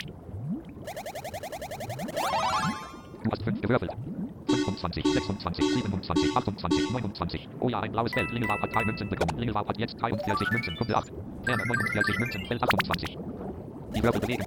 [3.24, 3.92] Du hast 5 gewürfelt.
[4.48, 7.50] 25, 26, 27, 28, 29.
[7.60, 8.32] Oh ja, ein blaues Feld.
[8.32, 9.38] Lingelwau hat 3 Münzen bekommen.
[9.38, 10.78] Lingelwau hat jetzt 43 Münzen.
[10.78, 11.12] Runde 8.
[11.44, 12.46] Ferner 49 Münzen.
[12.46, 13.18] Feld 28.
[13.94, 14.46] Die Würfel bewegen.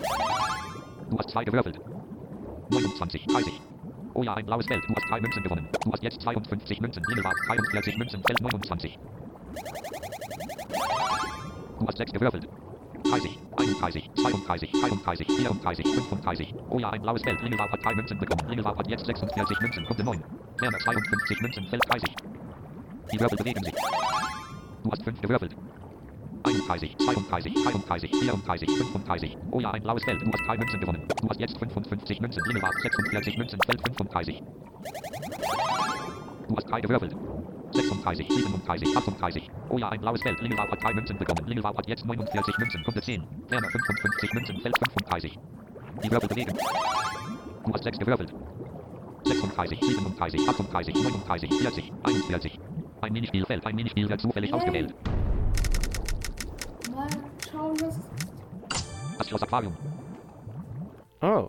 [1.10, 1.78] Du hast 2 gewürfelt.
[2.70, 3.52] 29, 30.
[4.14, 4.82] Oh ja, ein blaues Feld.
[4.88, 5.68] Du hast 3 Münzen gewonnen.
[5.82, 7.02] Du hast jetzt 52 Münzen.
[7.08, 8.22] Lingelwau 43 Münzen.
[8.22, 8.98] Feld 29.
[11.80, 12.48] Du hast 6 gewürfelt.
[13.04, 16.54] 30, 31, 32, 33, 34, 35.
[16.70, 17.42] Oh ja, ein blaues Feld.
[17.42, 18.48] Lingelwau hat 3 Münzen bekommen.
[18.48, 19.86] Lingelwau hat jetzt 46 Münzen.
[19.86, 20.24] Runde 9.
[20.58, 21.66] Ferner 52 Münzen.
[21.66, 22.14] Feld 30.
[23.12, 23.74] Die Würfel bewegen sich.
[24.84, 25.56] Du hast 5 gewürfelt.
[26.44, 29.38] 31, 32, 33, 34, 35.
[29.50, 30.20] Oh ja, ein blaues Feld.
[30.20, 31.02] Du hast 3 Münzen gewonnen.
[31.20, 32.42] Du hast jetzt 55 Münzen.
[32.46, 33.58] Lingelwau 46 Münzen.
[33.64, 34.42] Feld 35.
[36.48, 37.16] Du hast 3 gewürfelt.
[37.72, 39.50] 36, 37, 38.
[39.70, 40.40] Oh ja, ein blaues Feld.
[40.40, 41.48] Lingelwau hat 3 Münzen bekommen.
[41.48, 42.84] Lingelwau hat jetzt 49 Münzen.
[42.84, 43.26] Runde 10.
[43.48, 44.60] Ferner 55 Münzen.
[44.60, 45.38] Feld 35.
[46.02, 46.58] Die Würfel bewegen.
[47.64, 48.34] Du hast 6 gewürfelt.
[49.24, 52.60] 36, 37, 38, 39, 40, 41.
[53.00, 53.64] Ein Minispielfeld.
[53.64, 54.94] Ein Minispiel wird zufällig ausgewählt.
[56.94, 57.08] Mal
[57.50, 57.98] schauen, was.
[59.24, 59.74] Das Schloss Aquarium.
[61.22, 61.48] Oh.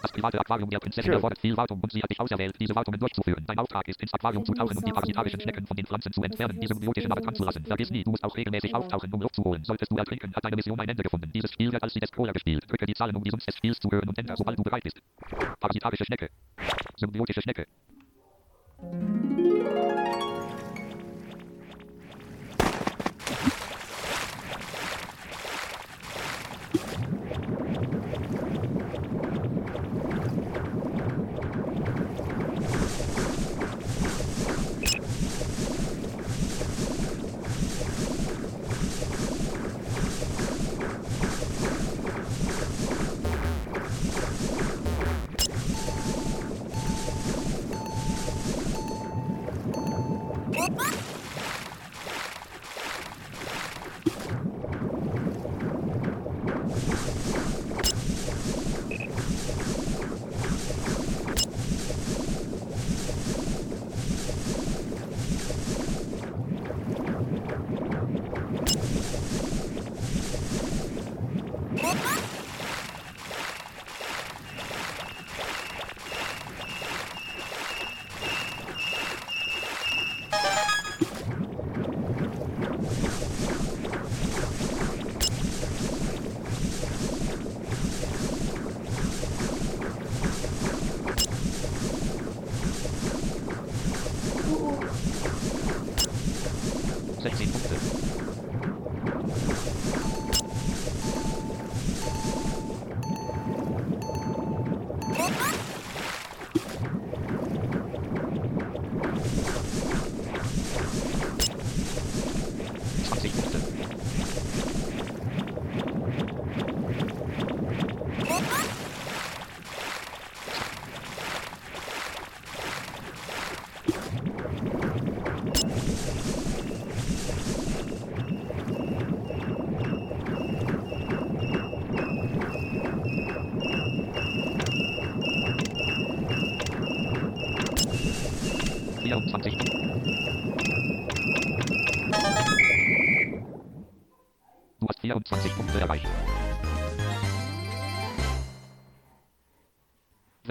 [0.00, 2.98] Das private Aquarium der Prinzessin erfordert viel Wartung und sie hat dich auserwählt, diese Wartungen
[2.98, 3.44] durchzuführen.
[3.46, 6.22] Dein Auftrag ist, ins Aquarium zu tauchen und die parasitarischen Schnecken von den Pflanzen zu
[6.22, 7.62] entfernen, die symbiotische Narren anzulassen.
[7.66, 9.62] Vergiss nie, du musst auch regelmäßig auftauchen, um Luft zu holen.
[9.62, 11.30] Solltest du ertrinken, hat deine Mission ein Ende gefunden.
[11.30, 12.64] Dieses Spiel wird als die Destroyer gespielt.
[12.66, 14.82] Drücke die Zahlen, um die Sums des Spiels zu hören und ändere, sobald du bereit
[14.82, 14.98] bist.
[15.60, 16.30] Parasitarische Schnecke.
[16.96, 17.66] Symbiotische Schnecke.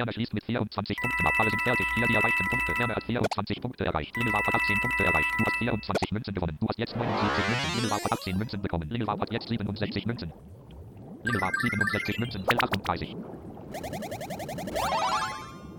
[0.09, 1.33] Werner schließt mit 24 Punkten ab.
[1.37, 1.85] Alle sind fertig.
[1.95, 2.73] Hier die erreichten Punkte.
[2.79, 4.15] Werner hat 24 Punkte erreicht.
[4.17, 5.29] Lingelwau hat 18 Punkte erreicht.
[5.37, 6.57] Du hast 24 Münzen gewonnen.
[6.59, 7.75] Du hast jetzt 79 Münzen.
[7.75, 8.89] Lingelwau hat 18 Münzen bekommen.
[8.89, 10.33] Lingelwau hat jetzt 67 Münzen.
[11.23, 12.43] Lingelwau 67 Münzen.
[12.43, 13.15] Feld 38.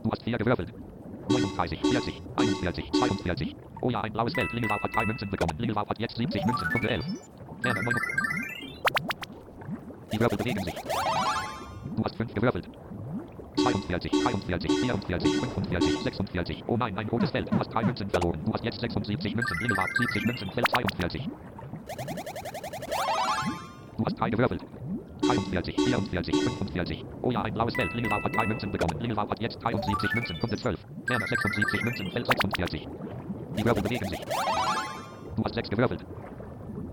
[0.05, 0.73] Du hast 4 gewürfelt.
[1.29, 3.57] 39, 40, 41, 42.
[3.83, 4.53] Oh ja, ein blaues Feld.
[4.53, 5.59] Lingelwau hat 3 Münzen bekommen.
[5.59, 6.69] Lingelwau hat jetzt 70 Münzen.
[6.71, 7.05] Punkte 11.
[7.63, 7.95] Werner 9.
[10.13, 10.75] Die Würfel bewegen sich.
[11.97, 12.69] Du hast 5 gewürfelt.
[13.57, 16.65] 42, 43, 44, 45, 46.
[16.67, 17.51] Oh nein, ein rotes Feld.
[17.51, 18.41] Du hast 3 Münzen verloren.
[18.45, 19.59] Du hast jetzt 76 Münzen.
[19.61, 20.51] Lingelwab 70 Münzen.
[20.53, 21.29] Feld 42.
[23.97, 24.65] Du hast 3 gewürfelt.
[25.23, 27.05] 43, 44, 45.
[27.23, 27.93] Oh ja, ein blaues Feld.
[27.95, 29.01] Lingelwab hat 3 Münzen bekommen.
[29.01, 30.39] Lingelwab hat jetzt 73 Münzen.
[30.41, 30.79] Punkte 12.
[31.07, 32.11] Werner 76 Münzen.
[32.11, 32.89] Feld 46.
[33.59, 34.21] Die Würfel bewegen sich.
[35.37, 36.05] Du hast 6 gewürfelt.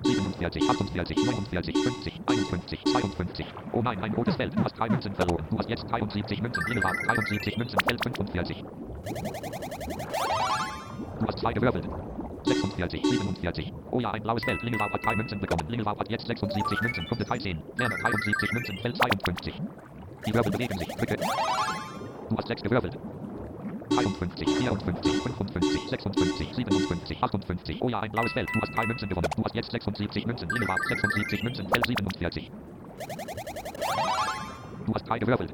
[0.03, 3.45] 47, 48, 49, 50, 51, 52.
[3.73, 4.53] Oh nein, ein rotes Feld.
[4.55, 5.45] Du hast 3 Münzen verloren.
[5.49, 6.63] Du hast jetzt 73 Münzen.
[6.67, 7.79] Lingelwab 73 Münzen.
[7.79, 8.63] Feld 45.
[11.19, 11.89] Du hast 2 gewürfelt.
[12.45, 13.73] 46, 47.
[13.91, 14.61] Oh ja, ein blaues Feld.
[14.63, 15.67] Lingelwab hat 3 Münzen bekommen.
[15.69, 17.05] Lingelwab hat jetzt 76 Münzen.
[17.07, 17.61] Punkte 13.
[17.75, 18.77] Werner 73 Münzen.
[18.77, 19.61] Feld 52.
[20.25, 20.87] Die Würfel bewegen sich.
[20.87, 21.17] Drücke.
[22.29, 22.97] Du hast 6 gewürfelt.
[23.89, 27.81] 53, 54, 55, 56, 57, 58.
[27.81, 28.49] Oh ja, ein blaues Feld.
[28.53, 29.29] Du hast 3 Münzen gewonnen.
[29.35, 30.49] Du hast jetzt 76 Münzen.
[30.49, 31.67] Lingelwab 76 Münzen.
[31.69, 32.51] Feld 47.
[34.85, 35.53] Du hast 3 gewürfelt.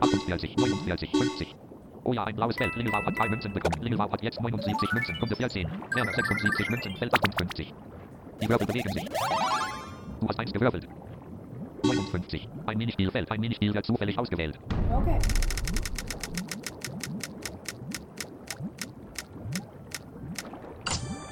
[0.00, 1.56] 48, 49, 50.
[2.04, 2.74] Oh ja, ein blaues Feld.
[2.76, 3.82] Lingelwab hat 3 Münzen bekommen.
[3.82, 5.18] Lingelwab hat jetzt 79 Münzen.
[5.18, 5.68] Punkte 14.
[5.94, 6.96] Werner 76 Münzen.
[6.96, 7.74] Feld 58.
[8.40, 9.04] Die Würfel bewegen sich.
[10.20, 10.88] Du hast 1 gewürfelt.
[11.84, 12.48] 59.
[12.66, 13.30] Ein Minispielfeld.
[13.30, 14.58] Ein Minispiel wird zufällig ausgewählt.
[14.92, 15.18] Okay.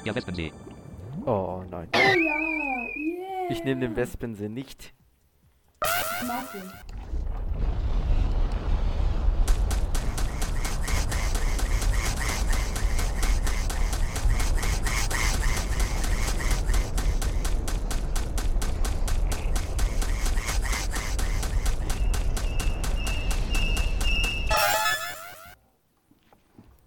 [0.07, 0.53] Der Wespensee.
[1.25, 1.89] Oh nein.
[1.93, 3.49] Oh ja, yeah.
[3.49, 4.93] Ich nehme den Wespensee nicht.
[6.53, 6.71] Den.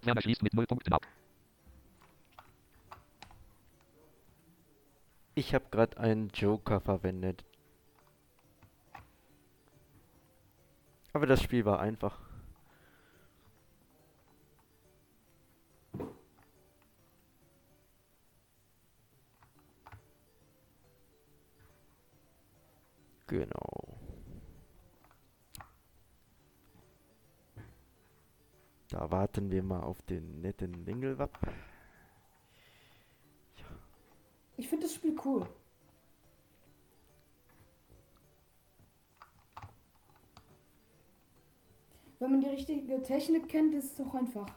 [0.01, 1.05] Werner schließt mit 0 Punkten ab.
[5.33, 7.45] Ich habe gerade einen Joker verwendet.
[11.13, 12.19] Aber das Spiel war einfach.
[23.27, 23.97] Genau.
[28.89, 31.39] Da warten wir mal auf den netten Lingelwapp.
[34.57, 35.47] Ich finde das Spiel cool.
[42.19, 44.47] Wenn man die richtige Technik kennt, ist es doch einfach.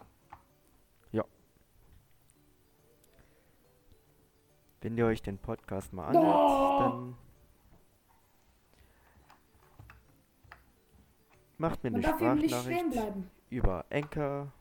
[4.80, 6.78] Wenn ihr euch den Podcast mal anhört, Oh!
[6.78, 7.16] dann
[11.57, 13.30] macht mir Man eine Sprachnachricht bleiben.
[13.48, 14.52] über Anchor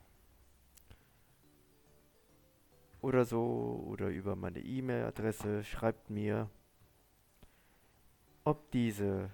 [3.04, 5.64] oder so oder über meine E-Mail-Adresse.
[5.64, 6.50] Schreibt mir,
[8.46, 9.30] ob diese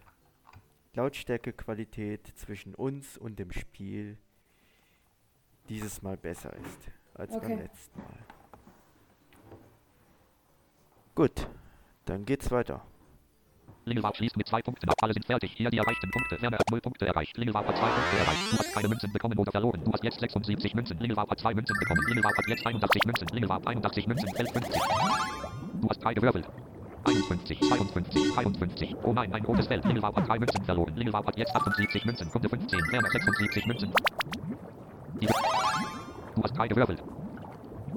[0.93, 4.17] Lautstärkequalität zwischen uns und dem Spiel
[5.69, 7.47] dieses Mal besser ist als Okay.
[7.47, 8.17] beim letzten Mal.
[11.13, 11.47] Gut,
[12.05, 12.83] dann geht's weiter.
[13.89, 14.95] Lingelwab schließt mit 2 Punkten ab.
[15.01, 15.51] Alle sind fertig.
[15.55, 16.41] Hier die erreichten Punkte.
[16.41, 17.35] Werner hat 0 Punkte erreicht.
[17.37, 18.51] Lingelwab hat 2 Punkte erreicht.
[18.51, 19.83] Du hast keine Münzen bekommen oder verloren.
[19.83, 20.99] Du hast jetzt 76 Münzen.
[20.99, 22.01] Lingelwab hat 2 Münzen bekommen.
[22.07, 23.27] Lingelwab hat jetzt 81 Münzen.
[23.33, 24.29] Lingelwab 81 Münzen.
[24.35, 24.81] Feld 50.
[25.81, 26.47] Du hast 3 gewürfelt.
[27.05, 28.95] 51, 52, 53.
[29.03, 29.83] Oh nein, ein rotes Feld.
[29.85, 30.95] Lingelwab hat 3 Münzen verloren.
[30.95, 32.29] Lingelwab hat jetzt 78 Münzen.
[32.29, 32.79] Punkte 15.
[32.91, 33.91] Werner 76 Münzen.
[36.35, 37.03] Du hast 3 gewürfelt.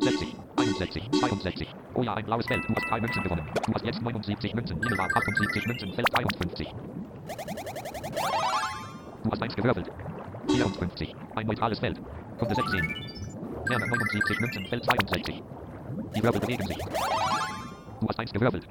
[0.00, 1.68] 60, 61, 62.
[1.94, 2.62] Oh ja, ein blaues Feld.
[2.68, 3.44] Du hast 3 Münzen gewonnen.
[3.66, 4.80] Du hast jetzt 79 Münzen.
[4.80, 5.92] Lingelwab 78 Münzen.
[5.92, 6.74] Feld 53.
[9.24, 9.90] Du hast 1 gewürfelt.
[10.48, 11.16] 54.
[11.34, 12.00] Ein neutrales Feld.
[12.38, 12.80] Punkte 16.
[13.66, 14.66] Werner 79 Münzen.
[14.66, 15.42] Feld 62.
[16.14, 16.78] Die Würfel bewegen sich.
[18.00, 18.68] Du hast 1 gewürfelt.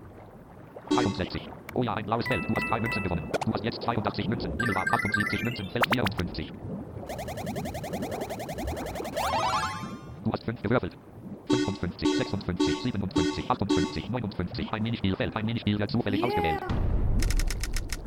[0.92, 1.50] 63.
[1.74, 2.50] Oh ja, ein blaues Feld.
[2.50, 3.30] Du hast 3 Münzen gewonnen.
[3.46, 4.58] Du hast jetzt 82 Münzen.
[4.58, 5.70] Lingelwab 78 Münzen.
[5.70, 6.54] Feld 54.
[10.24, 10.98] Du hast 5 gewürfelt.
[11.58, 14.74] 55, 56, 57, 58, 59.
[14.74, 15.36] Ein Minispielfeld.
[15.36, 16.62] Ein Minispiel wird zufällig ausgewählt.
[16.62, 16.68] Yeah.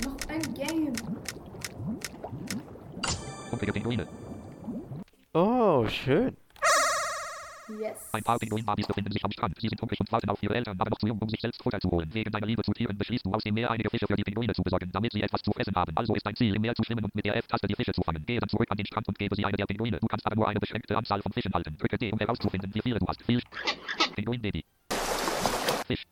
[0.04, 0.92] Noch ein Game.
[3.50, 4.06] Punktige Pinguine.
[5.34, 6.36] Oh, schön.
[7.68, 8.10] Yes.
[8.12, 9.58] Ein paar Pinguin-Babys befinden sich am Strand.
[9.58, 11.62] Sie sind hungrig und warten auf ihre Eltern, aber noch zu jung, um sich selbst
[11.62, 12.12] Futter zu holen.
[12.12, 14.52] Wegen deiner Liebe zu Tieren beschließt du aus dem Meer einige Fische für die Pinguine
[14.52, 15.96] zu besorgen, damit sie etwas zu fressen haben.
[15.96, 18.02] Also ist dein Ziel, im Meer zu schwimmen und mit der F-Taste die Fische zu
[18.02, 18.24] fangen.
[18.26, 19.98] Gehe dann zurück an den Strand und gebe sie eine der Pinguine.
[19.98, 21.76] Du kannst aber nur eine beschränkte Anzahl von Fischen halten.
[21.78, 23.22] Drücke D, um herauszufinden, wie viele du hast.
[23.22, 23.40] Viel
[24.14, 24.64] Pinguin-Baby.
[25.86, 26.04] Fisch.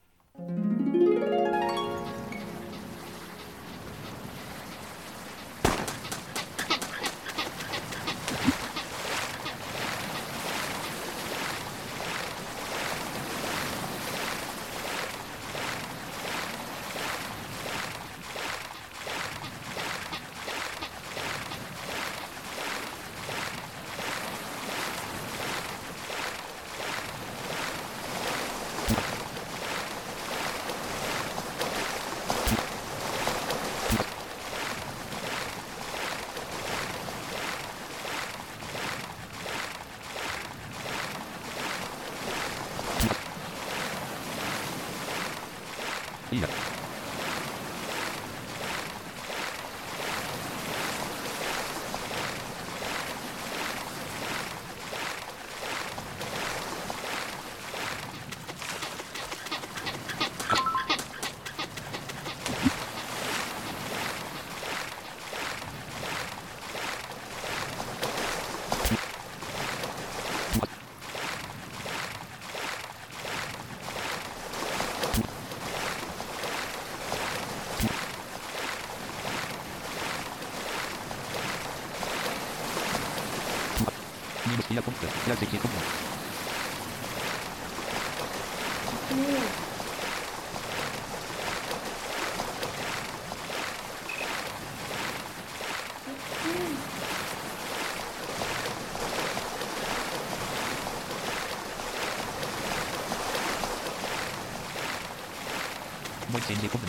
[106.52, 106.86] 19 Sekunden.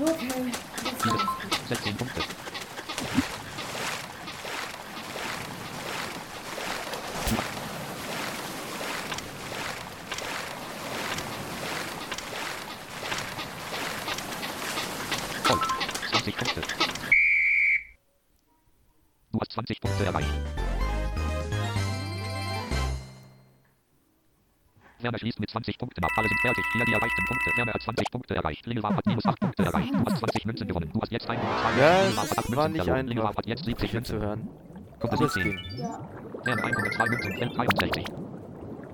[0.00, 0.52] Okay.
[1.68, 1.78] Das
[26.40, 26.64] fertig.
[26.72, 27.50] Hier die erreichten Punkte.
[27.56, 28.66] Werner hat 20 Punkte erreicht.
[28.66, 29.92] Lingelwab hat minus 8 Punkte erreicht.
[29.92, 30.90] Du hast 20 Münzen gewonnen.
[30.92, 33.08] Du hast jetzt 102 Ja, Lingelwab hat 8 es war Münzen nicht verloren.
[33.10, 34.28] Einfach, hat jetzt 70 hier zu Münzen.
[34.28, 34.48] hören.
[35.16, 35.42] 17.
[35.42, 35.58] ging.
[35.78, 36.00] Ja.
[36.44, 38.04] Werner 102 Münzen, Feld 63.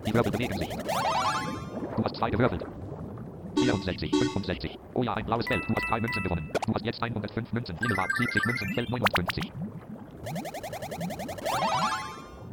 [0.06, 0.68] Die Wirbel bewegen sich.
[1.96, 2.64] Du hast zwei gewürfelt.
[3.56, 4.78] 64, 65.
[4.94, 5.64] Oh ja, ein blaues Feld.
[5.68, 6.50] Du hast drei Münzen gewonnen.
[6.66, 7.76] Du hast jetzt 105 Münzen.
[7.80, 9.52] Lingelwab 70 Münzen, Feld 59.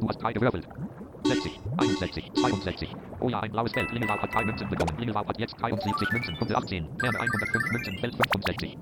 [0.04, 0.68] Du hast drei gewürfelt.
[1.24, 2.96] 60, 61, 62.
[3.20, 3.90] Oh ja, ein blaues Feld.
[3.90, 4.98] Lingelwab hat drei Münzen bekommen.
[4.98, 6.36] Lingelwab hat jetzt 73 Münzen.
[6.36, 6.86] Punkte 18.
[7.00, 8.76] Werner 105 Münzen, Feld 65.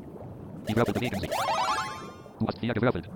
[0.69, 1.31] Die Wirbel bewegen sich.
[2.41, 3.09] Du hast vier gewürfelt.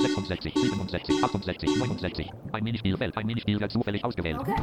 [0.00, 2.32] 66, 67, 68, 69.
[2.50, 3.16] Ein Minispielfeld.
[3.16, 4.40] Ein Minispiel wird zufällig ausgewählt.
[4.40, 4.56] Okay.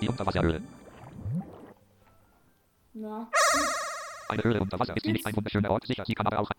[0.00, 0.62] Die Unterwasserhöhle.
[2.94, 3.28] Ja.
[4.30, 5.86] Eine Höhle unter Wasser ist sie nicht ein wunderschöner Ort.
[5.86, 6.50] Sicher, sie kann aber auch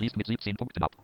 [0.00, 0.96] schließt mit 17 Punkten ab.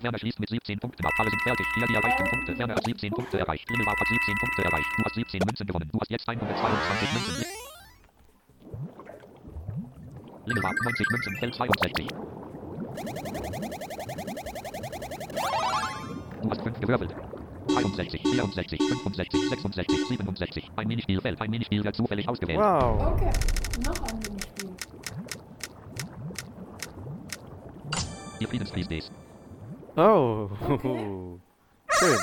[0.00, 1.12] Werner schließt mit 17 Punkten ab.
[1.16, 1.64] Alle sind fertig.
[1.76, 2.58] Hier die erreichten Punkte.
[2.58, 3.70] Werner hat 17 Punkte erreicht.
[3.70, 4.88] Lingelbach hat 17 Punkte erreicht.
[4.96, 5.88] Du hast 17 Münzen gewonnen.
[5.92, 7.44] Du hast jetzt 122 Münzen.
[10.44, 12.08] Lingelbach 90 Münzen, Feld 62.
[16.42, 17.14] Du hast 5 gewürfelt.
[17.68, 20.70] 63, 64, 65, 66, 67.
[20.74, 21.40] Ein Minispiel fällt.
[21.40, 22.58] Ein Minispiel wird zufällig ausgewählt.
[22.58, 23.12] Wow.
[23.12, 23.30] Okay,
[23.84, 24.45] noch ein Minispiel.
[28.40, 29.10] Die Friedensfries Days.
[29.96, 30.50] Oh.
[30.68, 31.40] Okay.
[31.98, 32.18] Schön.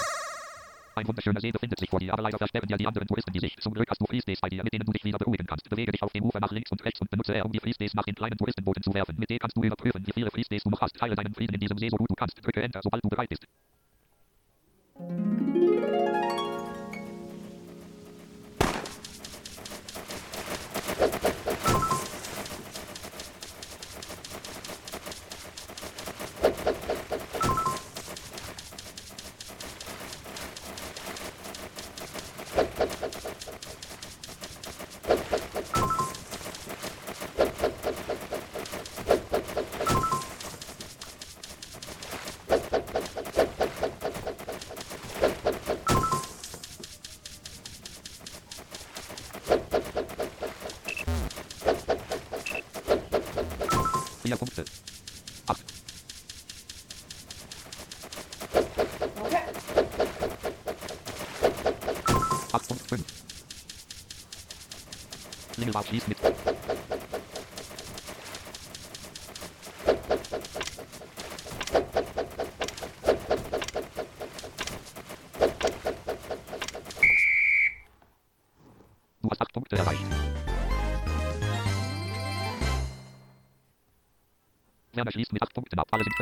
[0.96, 3.40] Ein wunderschöner See befindet sich vor dir, aber leider versperren dir die anderen Touristen die
[3.40, 3.60] Sicht.
[3.62, 5.68] Zum Glück hast du Freestays bei dir, mit denen du dich wieder beruhigen kannst.
[5.68, 7.96] Bewege dich auf dem Ufer nach links und rechts und benutze er, um die Freestays
[7.96, 9.16] nach den kleinen Touristenbooten zu werfen.
[9.18, 10.96] Mit denen kannst du überprüfen, wie viele Freestays du noch hast.
[10.96, 12.38] Teile deinen Frieden in diesem See so gut du kannst.
[12.46, 13.48] Drücke Enter, sobald du bereit bist.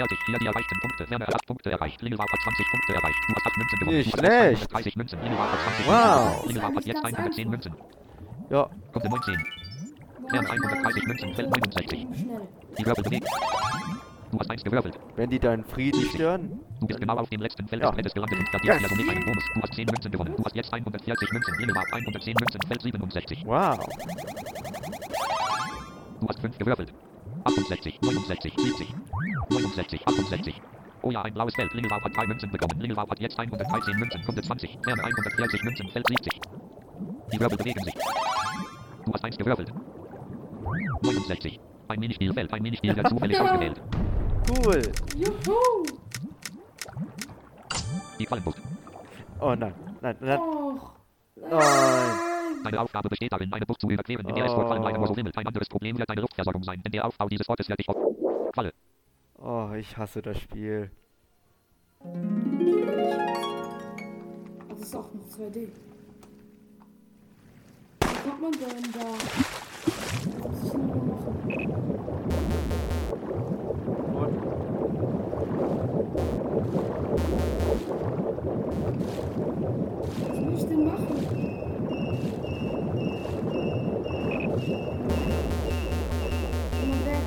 [0.01, 0.19] Fertig.
[0.25, 1.09] Hier die erreichten Punkte.
[1.09, 2.01] Werner hat 8 Punkte erreicht.
[2.01, 3.19] Lingelbach hat 20 Punkte erreicht.
[3.27, 3.97] Du hast 8 Münzen gewonnen.
[3.97, 4.61] Nicht schlecht.
[4.61, 5.21] 130 Münzen.
[5.21, 5.93] Lingelbach hat 20 Wow.
[6.25, 6.47] Münzen.
[6.47, 7.73] Lingelbach hat jetzt 110 Münzen.
[8.49, 8.69] Ja.
[8.95, 9.45] Runde 19.
[10.31, 11.35] Werner 130 Münzen.
[11.35, 11.99] Feld 69.
[12.13, 12.41] Schnell.
[12.79, 13.27] Die Wirbel bewegt.
[14.31, 14.97] Du hast eins gewürfelt.
[15.17, 16.59] Wenn die deinen Frieden stören.
[16.79, 17.89] Du bist genau auf dem letzten Feld Ja.
[17.89, 18.89] des Feldes gelandet und platzierst Yes.
[18.89, 19.43] somit einen Bonus.
[19.53, 20.33] Du hast 10 Münzen gewonnen.
[20.37, 21.53] Du hast jetzt 140 Münzen.
[21.59, 22.61] Lingelbach 110 Münzen.
[22.67, 23.43] Feld 67.
[23.45, 23.77] Wow.
[26.21, 26.93] Du hast 5 gewürfelt.
[27.43, 28.93] 68, 69, 70,
[29.49, 30.61] 69, 68.
[31.03, 31.73] Oh ja, ein blaues Feld.
[31.73, 32.79] Lingelbach hat 3 Münzen bekommen.
[32.79, 34.23] Lingelbach hat jetzt 113 Münzen.
[34.25, 34.77] Runde 20.
[34.85, 35.89] Werner 140 Münzen.
[35.89, 36.39] Feld 70.
[37.33, 37.95] Die Wirbel bewegen sich.
[39.05, 39.73] Du hast 1 gewürfelt.
[41.01, 41.59] 69.
[41.87, 42.53] Ein Minispiel fällt.
[42.53, 43.81] Ein Minispiel wird zufällig ausgewählt.
[44.49, 44.81] Cool.
[45.15, 45.83] Juhu.
[48.19, 48.61] Die Fallenbucht.
[49.39, 49.73] Oh nein.
[50.01, 50.39] Nein, nein.
[50.39, 50.91] Och.
[51.35, 52.31] Nein.
[52.63, 55.07] Deine Aufgabe besteht darin, eine Bucht zu überqueren, in der es vor allem leider nur
[55.07, 55.35] so wimmelt.
[55.35, 57.95] Ein anderes Problem wird deine Luftversorgung sein, denn der Aufbau dieses Ortes wird dich auf...
[58.53, 58.71] Falle.
[59.43, 60.91] Oh, ich hasse das Spiel.
[64.69, 65.69] Das ist auch noch 2D.
[67.99, 68.99] Wie kommt man denn da?
[70.43, 70.91] Was ich denn?
[80.27, 81.17] Was muss ich denn machen?
[86.87, 87.25] Mal weg.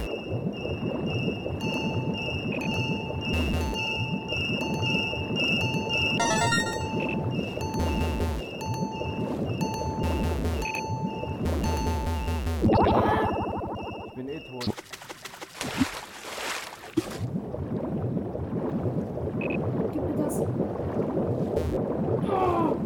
[14.50, 14.66] Tot.
[19.92, 20.40] Gib mir das.
[22.28, 22.76] Oh.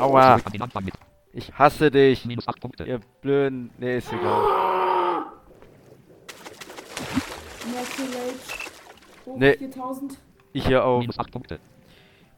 [0.00, 0.40] Aua.
[1.32, 2.24] Ich hasse dich.
[2.24, 2.84] Minus 8 Punkte.
[2.84, 3.70] Ihr blöden.
[3.78, 4.42] Nee, ist egal.
[9.36, 9.56] Nee.
[9.56, 10.18] 4000.
[10.52, 11.00] Ich hier auch.
[11.00, 11.60] Minus 8 Punkte.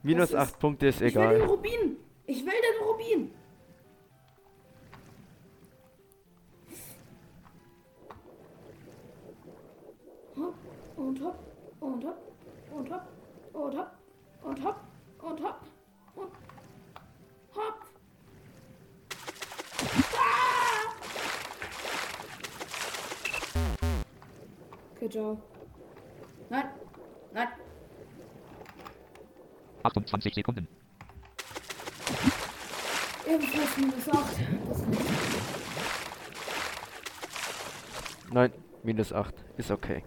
[0.04, 1.46] Minus Das ist- 8 Punkte ist Ich will den egal.
[1.48, 1.96] Rubin.
[2.26, 3.30] Ich will den Rubin.
[10.36, 10.54] Hopp
[10.96, 11.38] und hopp
[11.80, 12.18] und hopp
[12.72, 13.02] und hopp
[13.52, 13.90] und hopp
[14.42, 14.76] und hopp
[15.22, 15.60] und hopp
[16.16, 16.32] und
[17.56, 17.76] hopp.
[20.16, 20.90] Ah!
[24.96, 25.38] Okay, ciao.
[26.50, 26.68] Nein,
[27.32, 27.48] nein.
[29.84, 30.66] 28 Sekunden.
[33.26, 34.36] Ebenfalls minus 8.
[34.68, 34.86] Das ist
[38.32, 39.34] Nein, minus 8.
[39.56, 40.02] Ist okay.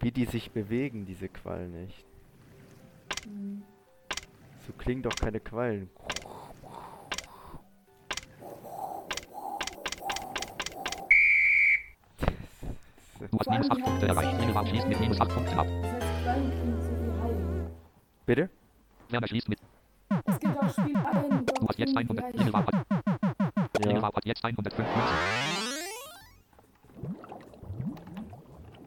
[0.00, 2.06] Wie die sich bewegen, diese Quallen, echt.
[3.24, 3.62] Hm.
[4.66, 5.90] So klingen doch keine Quallen.
[13.20, 14.40] Du hast minus 8 Punkte erreicht.
[14.40, 15.66] Regelraum schließt mit minus 8 Punkten ab.
[18.24, 18.48] Bitte?
[19.10, 19.58] Werner schließt mit.
[20.24, 22.24] Es gibt auch Spielereien, Du hast jetzt 100.
[22.34, 22.86] Regelraum hat.
[23.78, 25.16] Regelraum hat jetzt 105 Münzen.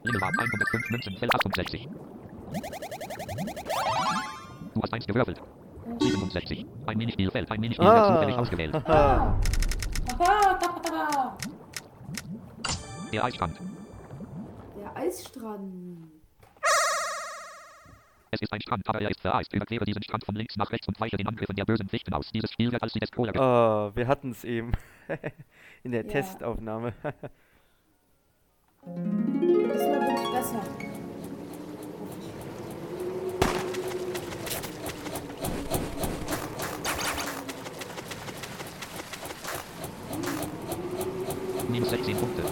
[0.04, 1.88] Regelraum 105 Münzen, Feld 68.
[4.74, 5.40] Du hast 1 gewürfelt.
[6.00, 6.66] 67.
[6.86, 8.40] Ein Minispielfeld, ein Minispiel wird zufällig Ah.
[8.40, 8.74] ausgewählt.
[13.12, 13.56] Der Eisstand.
[15.06, 16.10] Eisstrand.
[18.30, 19.52] Es ist ein Strand, aber er ist vereist.
[19.52, 22.30] Überquere diesen Strand von links nach rechts und weiche den Angriffen der bösen Fichten aus.
[22.32, 24.72] Dieses Spiel wird als die ge- Oh, wir hatten es eben.
[25.84, 26.10] In der Ja.
[26.10, 26.94] Testaufnahme.
[28.84, 30.62] Diesmal bin ich besser.
[41.68, 42.42] Minus 16 Punkte.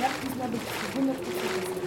[0.00, 1.80] Ja, diesmal bin ich zu 100% besser.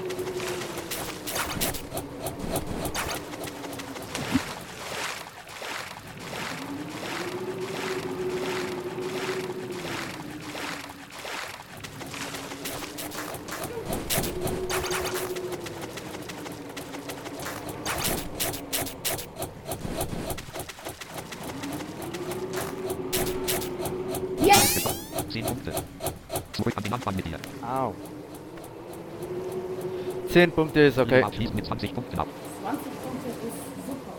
[24.41, 24.83] Yes!
[25.31, 25.73] 10 Punkte.
[26.53, 27.37] Zurück an den Anfang mit dir.
[27.61, 27.93] Au.
[30.33, 31.23] 10 Punkte ist okay.
[31.31, 32.27] Schließt mit 20 Punkten ab.
[32.63, 34.13] 20 Punkte ist super.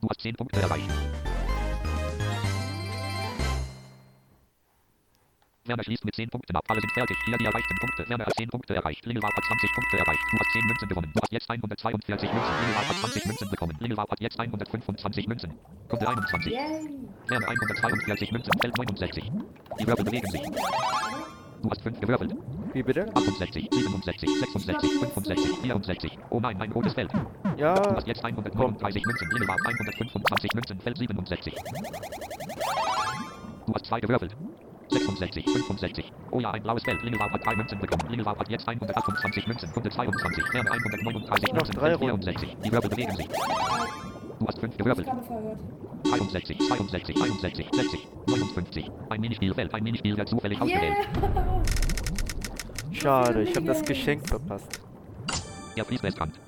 [0.00, 0.88] Du hast 10 Punkte erreicht.
[5.64, 6.64] Werner schließt mit 10 Punkten ab.
[6.68, 7.16] Alle sind fertig.
[7.24, 8.08] Hier die erreichten Punkte.
[8.08, 9.04] Werner hat 10 Punkte erreicht.
[9.04, 10.22] Lingelwart hat 20 Punkte erreicht.
[10.30, 11.12] Du hast 10 Münzen gewonnen.
[11.60, 12.50] Du hast jetzt 142 Münzen.
[12.60, 13.76] Lingelwart hat 20 Münzen bekommen.
[13.80, 15.52] Lingelwart hat jetzt 125 Münzen.
[15.88, 16.52] Kunde 21.
[16.52, 16.60] Yay!
[17.28, 18.52] Werner 142 Münzen.
[18.60, 19.30] Feld 69.
[19.78, 20.42] Die Würfel bewegen sich.
[21.62, 22.34] Du hast 5 gewürfelt.
[22.72, 23.06] Wie bitte?
[23.14, 26.18] 68, 67, 66, 65, 64.
[26.30, 27.12] Oh nein, ein rotes Feld.
[27.12, 27.18] Du
[27.58, 27.74] Ja.
[27.94, 29.28] hast jetzt 139 Münzen.
[29.30, 30.80] Lingelwart 125 Münzen.
[30.80, 31.54] Feld 67.
[33.66, 34.34] Du hast 2 gewürfelt.
[34.90, 36.12] 66, 65.
[36.30, 37.02] Oh ja, ein blaues Feld.
[37.02, 38.10] Lingelwart hat 3 Münzen bekommen.
[38.10, 39.72] Lingelwart hat jetzt 128 Münzen.
[39.72, 40.44] Kunde 22.
[40.52, 41.74] Werner 139 Noch Münzen.
[41.74, 42.22] drei Feld Runden.
[42.22, 42.56] 64.
[42.64, 43.28] Die Würfel bewegen sich.
[43.28, 45.08] Du hast 5 gewürfelt.
[45.08, 45.60] Aufgabe verhört.
[46.12, 48.90] 61, 62, 61, 60, 59.
[49.10, 49.74] Ein Minispielfeld.
[49.74, 50.96] Ein Minispiel wird zufällig ausgewählt.
[51.20, 51.62] Yeah!
[52.92, 54.80] Schade, ich habe das Geschenk verpasst.
[55.76, 56.38] Er fließt Weststrand.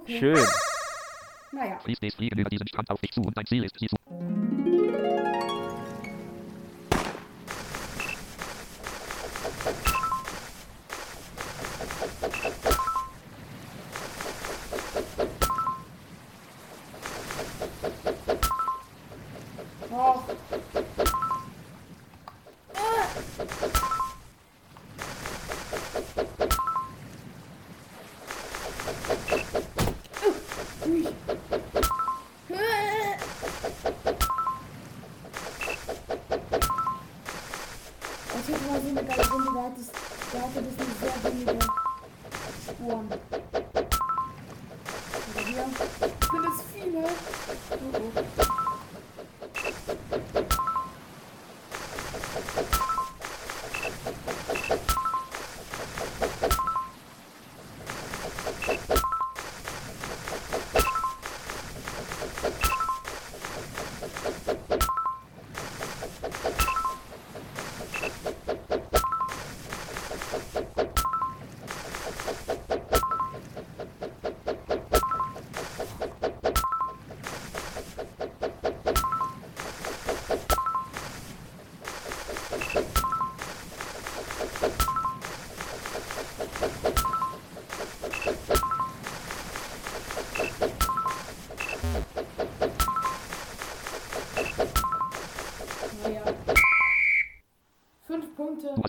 [0.00, 0.18] Okay.
[0.18, 0.46] Schön.
[1.52, 1.78] Naja.
[1.78, 3.96] Fließt es fliegen über diesen Strand auf dich zu und dein Ziel ist, sie zu.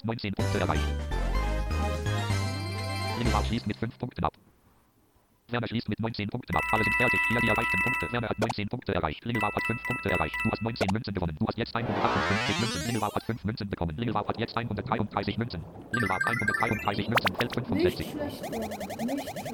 [0.06, 0.88] 19 Punkte erreicht.
[3.18, 4.34] Lingelbart schließt mit 5 Punkten ab.
[5.50, 6.64] Werner schließt mit 19 Punkten ab.
[6.72, 7.20] Alle sind fertig.
[7.30, 8.12] Hier die erreichten Punkte.
[8.12, 9.24] Werner hat 19 Punkte erreicht.
[9.26, 10.36] Lingelbart hat 5 Punkte erreicht.
[10.44, 11.36] Du hast 19 Münzen gewonnen.
[11.40, 12.86] Du hast jetzt 158 Münzen.
[12.88, 13.96] Lingelbart hat 5 Münzen bekommen.
[13.98, 15.64] Lingelbart hat jetzt 133 Münzen.
[15.92, 17.36] Lingelbart 133 Münzen.
[17.36, 18.08] Feld Nicht 65.
[18.08, 18.68] schlecht, Werner.
[18.68, 19.46] Nicht schlecht.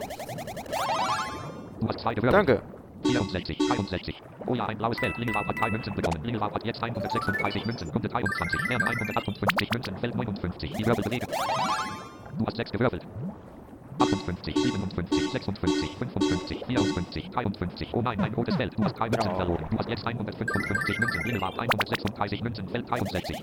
[1.81, 2.47] Du hast 2 gewürfelt.
[2.47, 2.63] Danke.
[3.03, 4.21] 64, 61.
[4.51, 5.17] Oh ja, ein blaues Feld.
[5.17, 6.23] Lingelbart hat 3 Münzen bekommen.
[6.25, 7.89] Lingelbart hat jetzt 136 Münzen.
[7.89, 8.69] Runde 23.
[8.69, 9.97] Werner 158 Münzen.
[9.97, 10.73] Feld 59.
[10.73, 11.27] Die Würfel bewegen.
[12.37, 13.05] Du hast 6 gewürfelt.
[13.99, 17.89] 58, 57, 56, 55, 54, 53.
[17.93, 18.77] Oh nein, ein rotes Feld.
[18.77, 19.35] Du hast 3 Münzen Ja.
[19.37, 19.65] verloren.
[19.69, 21.23] Du hast jetzt 155 Münzen.
[21.23, 22.67] Lingelbart 136 Münzen.
[22.67, 23.37] Feld 63.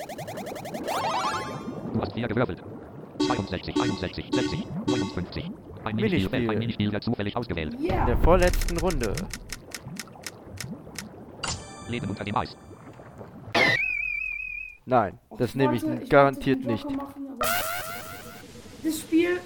[1.95, 2.63] Du hast 4 gewürfelt.
[3.19, 5.51] 62, 61, 60, 59.
[5.85, 6.51] Ein Minispiel, Minispiel.
[6.51, 7.75] ein Minispiel wird zufällig ausgewählt.
[7.75, 8.05] In Yeah.
[8.07, 9.13] der vorletzten Runde.
[11.89, 12.57] Leben unter dem Eis.
[14.87, 16.85] Nein, Och, das nehme ich wollte- wollte garantiert den nicht.
[16.85, 17.47] Joker Machen, aber
[18.85, 19.41] das Spiel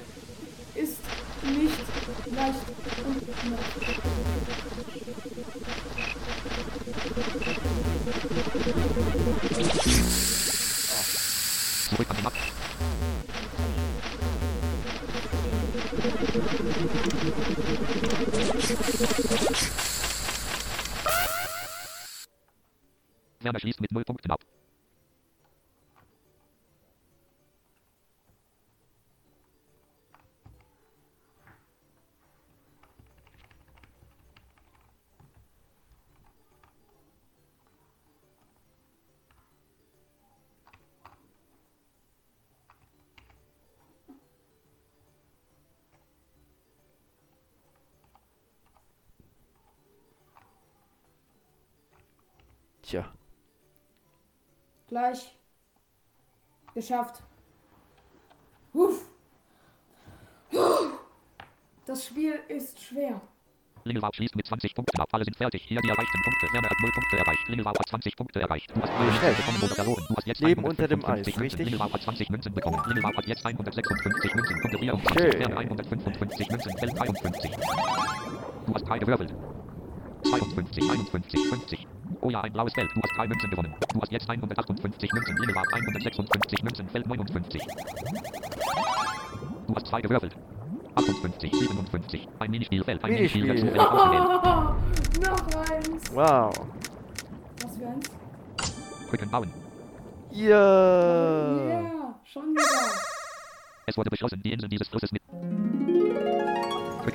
[0.74, 0.99] ist
[1.45, 1.78] nicht
[2.34, 2.59] leicht
[3.05, 4.32] und.
[11.90, 12.38] Zurück an den Markt.
[23.45, 24.45] Werner schließt mit 0 Punkten ab.
[52.82, 53.11] Tja,
[54.93, 55.34] Gleich.
[56.74, 57.22] Geschafft.
[58.74, 59.07] Huff.
[61.86, 63.18] Das Spiel ist schwer.
[63.84, 65.09] Lingelwart schließt mit 20 Punkten ab.
[65.12, 65.62] Alle sind fertig.
[65.62, 66.47] Hier die erreichten Punkte.
[66.53, 67.49] Werner hat 0 Punkte erreicht.
[67.49, 68.70] Lingelwart hat 20 Punkte erreicht.
[68.76, 69.36] Du hast alle Münzen Schlecht.
[69.38, 70.05] bekommen oder verloren.
[70.11, 71.40] Du hast jetzt Leben unter dem 155 Eis, Münzen.
[71.40, 71.64] richtig?
[71.64, 72.82] Lingelwart hat 20 Münzen bekommen.
[72.86, 74.61] Lingelwart hat jetzt 156 Münzen.
[74.61, 75.22] Runde 24.
[75.22, 75.40] Schön.
[75.40, 76.76] Werner 155 Münzen.
[76.76, 77.51] Feld 53.
[78.66, 79.34] Du hast drei gewürfelt.
[80.24, 81.88] 52, 51, 50.
[82.22, 82.88] Oh ja, ein blaues Feld.
[82.94, 83.74] Du hast drei Münzen gewonnen.
[83.92, 85.36] Du hast jetzt 158 Münzen.
[85.38, 86.88] Lingelwart 156 Münzen.
[86.88, 87.62] Feld 59.
[89.66, 90.36] Du hast zwei gewürfelt.
[90.94, 92.28] 58, 57.
[92.38, 93.02] Ein Minispielfeld.
[93.02, 93.72] Ein Minispiel Minispiel.
[93.74, 94.76] Noch
[95.70, 96.14] eins.
[96.14, 96.52] wow.
[97.62, 98.10] Was für eins?
[99.10, 99.52] Brücken bauen.
[100.30, 101.56] Ja.
[101.68, 102.62] Ja, schon wieder.
[103.86, 105.22] Es wurde beschlossen, die Inseln dieses Flusses mit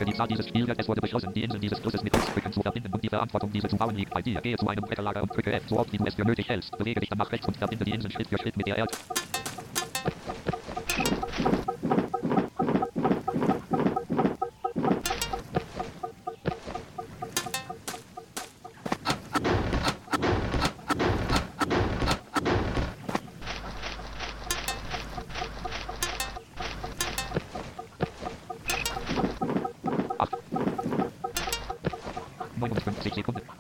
[0.06, 0.84] Die Zahl dieses Spielwerks.
[0.84, 3.68] Es wurde beschlossen, die Inseln dieses Flusses mit Holzbrücken zu verbinden und die Verantwortung, diese
[3.68, 4.40] zu bauen, liegt bei dir.
[4.42, 6.78] Gehe zu einem Bretterlager und drücke F, so oft wie du es für nötig hältst.
[6.78, 8.94] Bewege dich dann nach rechts und verbinde die Inseln Schritt für Schritt mit der Erde.
[32.70, 33.57] こと作ってきてこんで。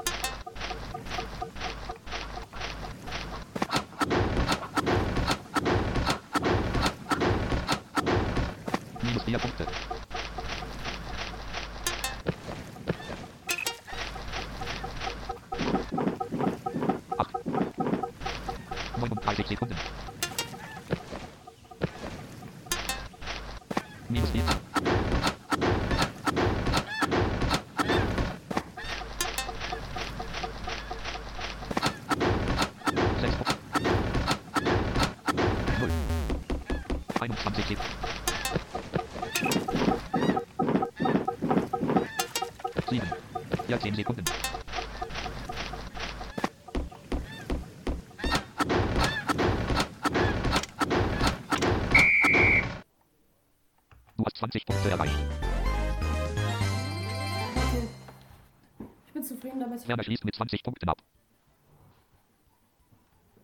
[59.84, 59.89] Damit.
[59.89, 60.97] Werner schließt mit 20 Punkten ab.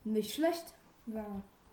[0.03, 0.73] Nicht schlecht.
[1.07, 1.25] Ja.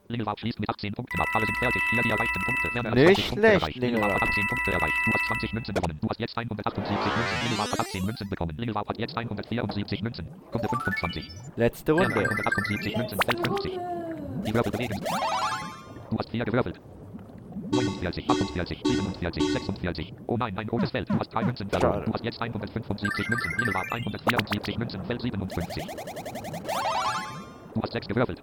[0.08, 1.28] Lingelwart schließt mit 18 Punkten ab.
[1.34, 1.82] Alle sind fertig.
[1.90, 2.74] Hier die erreichten Punkte.
[2.74, 3.76] Werner hat Nicht 20 Punkte schlecht, erreicht.
[3.76, 4.30] Lingelwart hat Lingelwart.
[4.30, 4.94] 18 Punkte erreicht.
[5.06, 5.98] Du hast 20 Münzen gewonnen.
[6.00, 7.42] Du hast jetzt 178 Münzen.
[7.44, 8.56] Lingelwart hat 18 Münzen bekommen.
[8.56, 10.26] Lingelwart hat jetzt 174 Münzen.
[10.52, 11.30] Runde 25.
[11.56, 12.30] Letzte Werner Runde.
[12.30, 13.18] 178 Münzen.
[13.22, 13.72] Feld 50.
[14.46, 15.00] Die Würfel bewegen.
[16.10, 16.80] Du hast 4 gewürfelt.
[17.82, 20.14] 49, 48, 47, 46.
[20.26, 21.08] Oh nein, ein rotes Feld.
[21.08, 22.04] Du hast 3 Münzen verloren.
[22.04, 23.52] Du hast jetzt 175 Münzen.
[23.58, 25.04] Lingelwart 174 Münzen.
[25.04, 25.84] Feld 57.
[27.74, 28.42] Du hast 6 gewürfelt.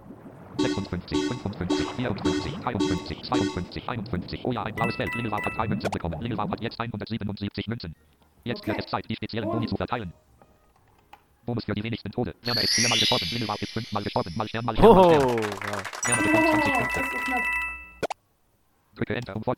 [0.58, 4.40] 56, 55, 54, 53, 52, 51.
[4.44, 5.14] Oh ja, ein blaues Feld.
[5.14, 6.20] Lingelwau hat drei Münzen bekommen.
[6.20, 7.94] Lingelwau hat jetzt 177 Münzen.
[8.44, 8.84] Jetzt wird Okay.
[8.84, 9.48] es Zeit, die speziellen.
[9.48, 10.12] Boni zu verteilen.
[11.46, 12.34] Bonus für die wenigsten Tode.
[12.42, 13.26] Werner ist viermal gestorben.
[13.30, 14.32] Lingelwau ist fünfmal gestorben.
[14.36, 15.22] Mal Stern, mal Stern, mal Oh, Stern.
[15.22, 16.06] wow.
[16.06, 17.67] Werner Oh, bekommt 20 das Punkte.
[18.98, 19.54] Drücke Enter, um voll.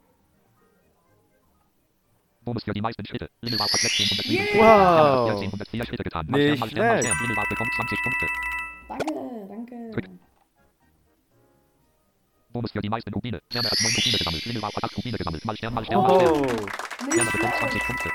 [2.45, 3.31] Bonus für die meisten Schritte.
[3.41, 4.31] Lingelwau hat 1607.
[4.33, 4.55] Yeah.
[4.55, 5.31] Werner hat Wow.
[5.41, 6.27] 1404 Schritte getan.
[6.27, 7.07] Stern, Nicht mal Stern, mal schlecht.
[7.09, 7.21] Stern.
[7.23, 8.27] Lingelwau bekommt 20 Punkte.
[8.89, 9.15] Danke,
[9.49, 9.91] danke.
[9.93, 10.11] Drück.
[12.53, 13.41] Bonus für die meisten Rubine.
[13.51, 14.45] Werner hat 9 Rubine gesammelt.
[14.45, 15.45] Lingelwau hat 8 Rubine gesammelt.
[15.45, 16.33] Mal Stern, mal Stern, mal Stern.
[16.33, 17.87] Oh, Werner bekommt 20 schlecht.
[17.87, 18.11] Punkte.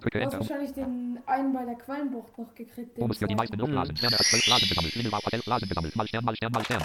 [0.00, 2.96] Drücke Du hast Enter, wahrscheinlich den einen bei der Quallenbucht noch gekriegt.
[2.96, 3.58] den Bonus für die meisten.
[3.58, 4.00] Luftblasen.
[4.02, 4.94] Werner hat 12 Blasen gesammelt.
[4.94, 5.96] Lingelwau hat 11 Blasen gesammelt.
[5.96, 6.84] Mal Stern, mal Stern, mal Stern.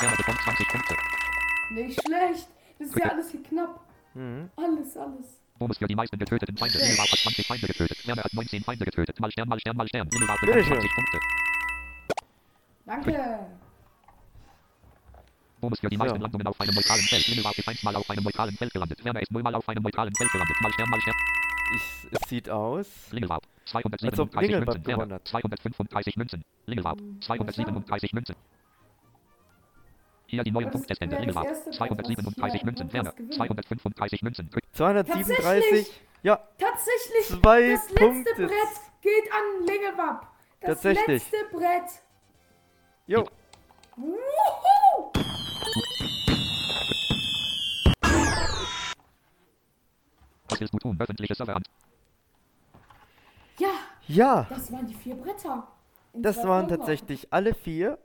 [0.00, 0.96] Werner bekommt 20 Punkte.
[1.70, 2.48] Nicht schlecht.
[2.78, 3.80] Das ist ja alles hier knapp.
[4.14, 4.50] mhm.
[4.56, 5.40] Alles, alles.
[5.58, 6.78] Bonus für die meisten getöteten Feinde.
[6.78, 8.06] Lingelwau hat 20 Feinde getötet.
[8.06, 9.20] Werner hat 19 Feinde getötet.
[9.20, 10.08] Mal Stern, mal Stern, mal Stern.
[10.08, 10.80] Bekommt Bitteschön.
[10.80, 11.18] 20 Punkte.
[12.86, 13.46] Danke.
[15.60, 17.28] Bonus für die meisten Landungen auf einem neutralen Feld.
[17.28, 19.04] Lingelwau ist einmal auf einem neutralen Feld gelandet.
[19.04, 20.56] Werner ist nullmal auf einem neutralen Feld gelandet.
[20.62, 21.14] Mal Stern, mal Stern.
[21.74, 22.86] ich, es sieht aus.
[23.10, 23.38] Lingelwau.
[23.72, 24.86] Als ob 237 Lingelwau Münzen.
[24.86, 25.14] Werner.
[25.16, 25.28] hat.
[25.28, 26.44] 235 Münzen.
[26.66, 26.96] Lingelwau.
[27.20, 28.34] 237 Münzen.
[30.30, 31.16] Hier die neuen Punktestände.
[31.34, 32.88] was 237 hier Münzen.
[32.88, 33.34] gewinnt.
[33.34, 34.48] 235 Münzen.
[34.72, 36.00] 237.
[36.22, 37.26] Ja, Tatsächlich.
[37.42, 38.34] Zwei das letzte Punkte.
[38.36, 38.50] Brett
[39.00, 40.26] geht an Lingewapp.
[40.60, 41.32] Das Tatsächlich.
[41.32, 41.90] letzte Brett.
[43.06, 43.24] jo.
[43.96, 45.12] Wuhu!
[50.48, 50.96] Was willst du tun?
[51.00, 51.62] Öffentliche Server an.
[53.58, 53.68] Ja,
[54.06, 55.66] Ja, das waren die vier Bretter.
[56.12, 56.68] In das waren Folgen.
[56.78, 57.98] tatsächlich alle vier.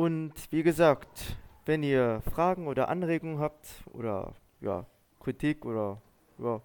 [0.00, 1.36] Und wie gesagt,
[1.66, 4.86] wenn ihr Fragen oder Anregungen habt oder ja,
[5.22, 6.00] Kritik oder
[6.38, 6.62] ja,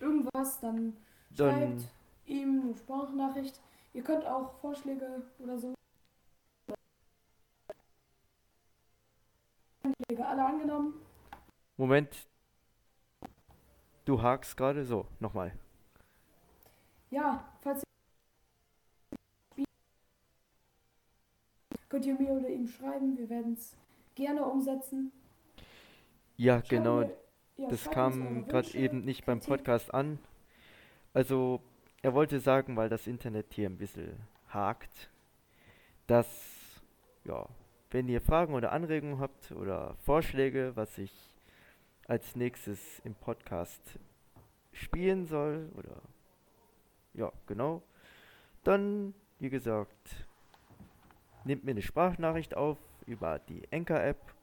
[0.00, 0.98] Irgendwas, dann
[1.30, 1.88] dann schreibt
[2.26, 3.58] ihm eine Sprachnachricht.
[3.94, 5.74] Ihr könnt auch Vorschläge oder so.
[9.80, 10.92] Vorschläge alle angenommen.
[11.78, 12.28] Moment.
[14.04, 15.52] Du hakst gerade so, nochmal.
[17.08, 17.86] Ja, falls ihr
[21.96, 23.16] könnt ihr mir oder ihm schreiben.
[23.16, 23.74] Wir werden es
[24.14, 25.12] gerne umsetzen.
[26.36, 26.96] Ja, Schreibt genau.
[26.98, 27.16] mir-
[27.56, 29.40] ja, Das kam gerade eben nicht beim.
[29.40, 30.18] Podcast an.
[31.14, 31.62] Also,
[32.02, 34.12] er wollte sagen, weil das Internet hier ein bisschen
[34.50, 35.08] hakt,
[36.06, 36.28] dass,
[37.24, 37.46] ja,
[37.90, 41.14] wenn ihr Fragen oder Anregungen habt oder Vorschläge, was ich
[42.08, 43.80] als nächstes im Podcast
[44.72, 46.02] spielen soll oder,
[47.14, 47.82] ja, genau,
[48.64, 50.25] dann, wie gesagt,
[51.46, 54.34] nehmt mir eine Sprachnachricht auf über die Anchor-App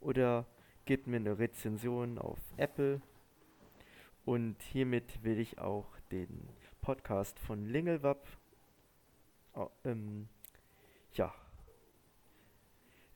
[0.00, 0.44] oder
[0.84, 3.00] gebt mir eine Rezension auf Apple.
[4.24, 6.48] Und hiermit will ich auch den
[6.82, 8.26] Podcast von Lingelwapp
[9.54, 10.28] au- ähm,
[11.14, 11.34] ja,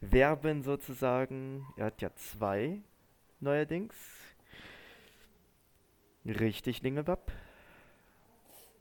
[0.01, 1.67] werben sozusagen.
[1.77, 2.81] Er hat ja zwei
[3.41, 3.95] neuerdings.
[6.25, 7.31] Richtig, Lingelwapp.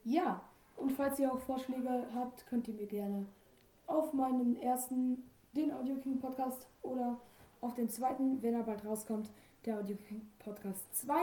[0.06, 0.42] Ja,
[0.78, 3.26] und falls ihr auch Vorschläge habt, könnt ihr mir gerne
[3.88, 5.24] auf meinen ersten,
[5.54, 7.20] den Audio King Podcast oder
[7.62, 9.32] auf den zweiten, wenn er bald rauskommt,
[9.66, 11.14] der Audio King Podcast 2.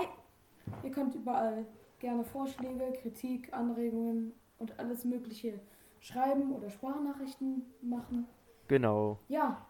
[0.84, 1.66] Ihr könnt überall
[1.98, 5.60] gerne Vorschläge, Kritik, Anregungen und alles Mögliche
[6.00, 8.26] schreiben oder Sprachnachrichten machen.
[8.68, 9.66] Genau, Ja,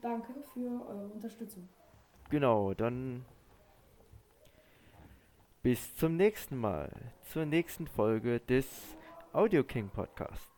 [0.00, 1.68] danke für eure Unterstützung.
[2.28, 3.24] genau, dann
[5.62, 6.90] bis zum nächsten Mal,
[7.30, 8.66] zur nächsten Folge des
[9.32, 10.51] Audio King Podcasts.